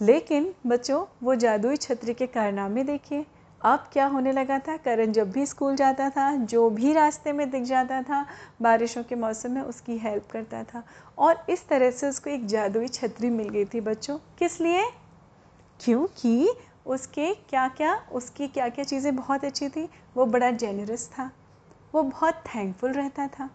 लेकिन 0.01 0.53
बच्चों, 0.67 1.05
वो 1.23 1.35
जादुई 1.35 1.77
छतरी 1.77 2.13
के 2.13 2.27
कारनामे 2.27 2.83
देखिए। 2.83 3.25
अब 3.65 3.89
क्या 3.93 4.05
होने 4.05 4.31
लगा 4.31 4.59
था? 4.59 4.77
करण 4.77 5.11
जब 5.11 5.31
भी 5.31 5.45
स्कूल 5.45 5.75
जाता 5.75 6.09
था, 6.09 6.35
जो 6.35 6.69
भी 6.69 6.93
रास्ते 6.93 7.31
में 7.31 7.49
दिख 7.49 7.63
जाता 7.63 8.01
था, 8.01 8.25
बारिशों 8.61 9.03
के 9.03 9.15
मौसम 9.15 9.51
में 9.51 9.61
उसकी 9.61 9.97
हेल्प 9.97 10.27
करता 10.31 10.63
था। 10.63 10.83
और 11.17 11.45
इस 11.49 11.67
तरह 11.67 11.91
से 11.91 12.09
उसको 12.09 12.29
एक 12.29 12.45
जादुई 12.45 12.87
छतरी 12.87 13.29
मिल 13.29 13.49
गई 13.49 13.65
थी 13.65 13.81
बच्चों। 13.81 14.17
किस 14.39 14.61
लिए? 14.61 14.83
क्योंकि 15.79 16.53
उसके 16.85 17.33
क्या 17.33 17.67
क्या 17.67 18.05
उसकी 18.11 18.47
क्या 18.47 18.69
क्या 18.69 18.85
चीज़ें 18.85 19.15
बहुत 19.15 19.45
अच्छी 19.45 19.69
थी। 19.69 19.89
वो 20.17 20.25
बड़ा 20.25 20.51
जेनरस 20.51 21.07
था। 21.07 21.31
वो 21.93 22.03
बहुत 22.03 22.33
थैंकफुल 22.33 22.91
रहता 22.91 23.27
था। 23.27 23.49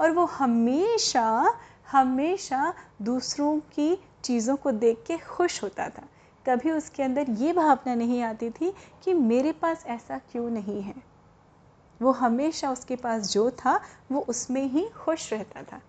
और 0.00 0.10
वो 0.10 0.24
हमेशा 0.24 1.54
हमेशा 1.92 2.74
दूसरों 3.02 3.58
की 3.58 4.04
चीज़ों 4.24 4.56
को 4.56 4.70
देख 4.70 5.04
के 5.06 5.18
खुश 5.18 5.62
होता 5.62 5.88
था। 5.88 6.02
कभी 6.48 6.70
उसके 6.70 7.02
अंदर 7.02 7.30
ये 7.30 7.52
भावना 7.52 7.94
नहीं 7.94 8.22
आती 8.22 8.50
थी 8.50 8.72
कि 9.04 9.14
मेरे 9.14 9.52
पास 9.52 9.84
ऐसा 9.86 10.18
क्यों 10.32 10.50
नहीं 10.50 10.82
है। 10.82 10.94
वो 12.02 12.10
हमेशा 12.12 12.70
उसके 12.70 12.96
पास 12.96 13.32
जो 13.32 13.50
था, 13.50 13.80
वो 14.12 14.20
उसमें 14.20 14.62
ही 14.62 14.88
खुश 14.96 15.32
रहता 15.32 15.62
था। 15.62 15.80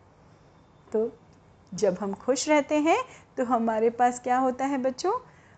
तो 0.94 1.12
जब 1.74 1.98
हम 2.00 2.14
खुश 2.14 2.48
रहते 2.50 2.76
हैं 2.76 2.98
तो 3.38 3.46
हमारे 3.46 3.90
पास 3.90 4.20
क्या 4.20 4.38
होता 4.38 4.66
है 4.66 4.78
बच्चों? 4.78 5.14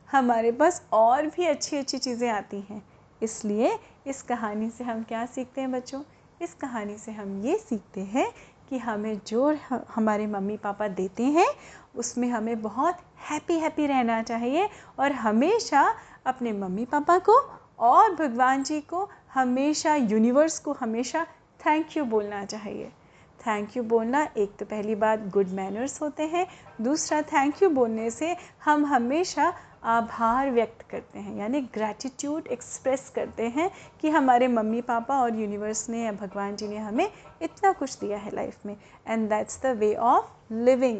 हमारे 0.09 0.51
पास 0.51 0.81
और 0.93 1.25
भी 1.25 1.45
अच्छी 1.45 1.77
अच्छी 1.77 1.97
चीज़ें 1.97 2.29
आती 2.29 2.59
हैं। 2.61 2.81
इसलिए 3.23 3.79
इस 4.07 4.21
कहानी 4.21 4.69
से 4.69 4.83
हम 4.83 5.03
क्या 5.03 5.25
सीखते 5.25 5.61
हैं 5.61 5.71
बच्चों? 5.71 6.01
इस 6.41 6.53
कहानी 6.53 6.97
से 6.97 7.11
हम 7.11 7.41
ये 7.45 7.57
सीखते 7.57 8.01
हैं 8.01 8.31
कि 8.71 8.77
हमें 8.77 9.19
जो 9.27 9.57
हमारे 9.95 10.25
मम्मी 10.27 10.55
पापा 10.57 10.87
देते 10.87 11.23
हैं, 11.23 11.47
उसमें 11.95 12.27
हमें 12.29 12.61
बहुत 12.61 12.97
हैप्पी 13.29 13.57
हैप्पी 13.59 13.87
रहना 13.87 14.21
चाहिए 14.23 14.69
और 14.99 15.11
हमेशा 15.11 15.81
अपने 16.25 16.51
मम्मी 16.51 16.85
पापा 16.85 17.17
को 17.19 17.35
और 17.79 18.15
भगवान 18.15 18.63
जी 18.63 18.79
को 18.81 19.09
हमेशा 19.33 19.95
यूनिवर्स 19.95 20.59
को 20.59 20.73
हमेशा 20.73 21.25
थैंक 21.65 21.97
यू 21.97 22.05
बोलना 22.05 22.43
चाहिए। 22.45 22.91
थैंक 23.41 23.75
यू 23.77 23.83
बोलना। 23.85 24.27
एक 24.37 24.55
तो 24.59 24.65
पहली 24.65 24.95
बात 24.95 25.27
गुड 25.29 25.49
मैनर्स 25.49 26.01
होते 26.01 26.23
हैं। 26.23 26.45
दूसरा 26.81 27.21
थैंक 27.23 27.61
यू 27.63 27.69
बोलने 27.69 28.09
से 28.11 28.35
हम 28.65 28.85
हमेशा 28.85 29.53
आभार 29.85 30.49
व्यक्त 30.51 30.81
करते 30.89 31.19
हैं, 31.19 31.37
यानी 31.37 31.61
ग्रैटिट्यूड 31.73 32.47
एक्सप्रेस 32.47 33.09
करते 33.09 33.47
हैं 33.49 33.69
कि 34.01 34.09
हमारे 34.09 34.47
मम्मी 34.47 34.81
पापा 34.81 35.19
और 35.21 35.39
यूनिवर्स 35.39 35.89
ने 35.89 36.03
या 36.03 36.11
भगवान 36.11 36.55
जी 36.55 36.67
ने 36.67 36.77
हमें 36.77 37.07
इतना 37.41 37.71
कुछ 37.71 37.97
दिया 37.99 38.17
है 38.17 38.35
लाइफ 38.35 38.65
में। 38.65 38.75
And 39.07 39.27
that's 39.29 39.61
the 39.63 39.75
way 39.77 39.93
of 39.95 40.53
living 40.53 40.99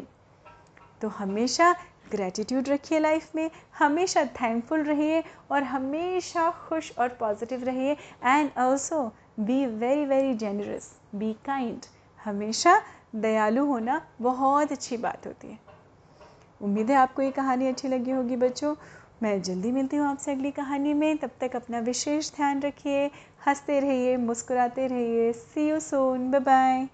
तो 1.02 1.08
हमेशा 1.10 1.74
ग्रैटिट्यूड 2.10 2.68
रखिए 2.68 2.98
लाइफ 2.98 3.34
में, 3.36 3.50
हमेशा 3.78 4.24
थैंकफुल 4.34 4.82
रहिए 4.82 5.22
और 5.50 5.62
हमेशा 5.62 6.50
खुश 6.68 6.92
और 6.98 7.08
पॉजिटिव 7.20 7.64
रहिए। 7.64 7.96
And 8.24 8.50
also 8.58 9.04
be 9.40 9.64
very 9.66 10.04
very 10.06 10.34
generous 10.34 10.92
be 11.14 11.32
kind 11.46 11.86
हमेशा 12.24 12.82
दयालु 13.14 13.66
होना 13.66 14.06
बहुत 14.20 14.72
अच्छी 14.72 14.96
बात 14.96 15.26
होती 15.26 15.48
है। 15.48 15.58
उम्मीद 16.62 16.90
है 16.90 16.96
आपको 16.96 17.22
ये 17.22 17.30
कहानी 17.30 17.66
अच्छी 17.66 17.88
लगी 17.88 18.10
होगी 18.10 18.36
बच्चों। 18.36 18.74
मैं 19.22 19.42
जल्दी 19.42 19.72
मिलती 19.72 19.96
हूँ 19.96 20.06
आपसे 20.08 20.32
अगली 20.32 20.50
कहानी 20.50 20.94
में। 20.94 21.16
तब 21.18 21.30
तक 21.40 21.56
अपना 21.56 21.78
विशेष 21.78 22.34
ध्यान 22.36 22.60
रखिए, 22.60 23.10
हँसते 23.46 23.80
रहिए, 23.80 24.16
मुस्कुराते 24.16 24.86
रहिए। 24.86 25.32
See 25.32 25.68
you 25.68 25.80
soon 25.80 26.30
bye 26.30 26.40
bye 26.40 26.88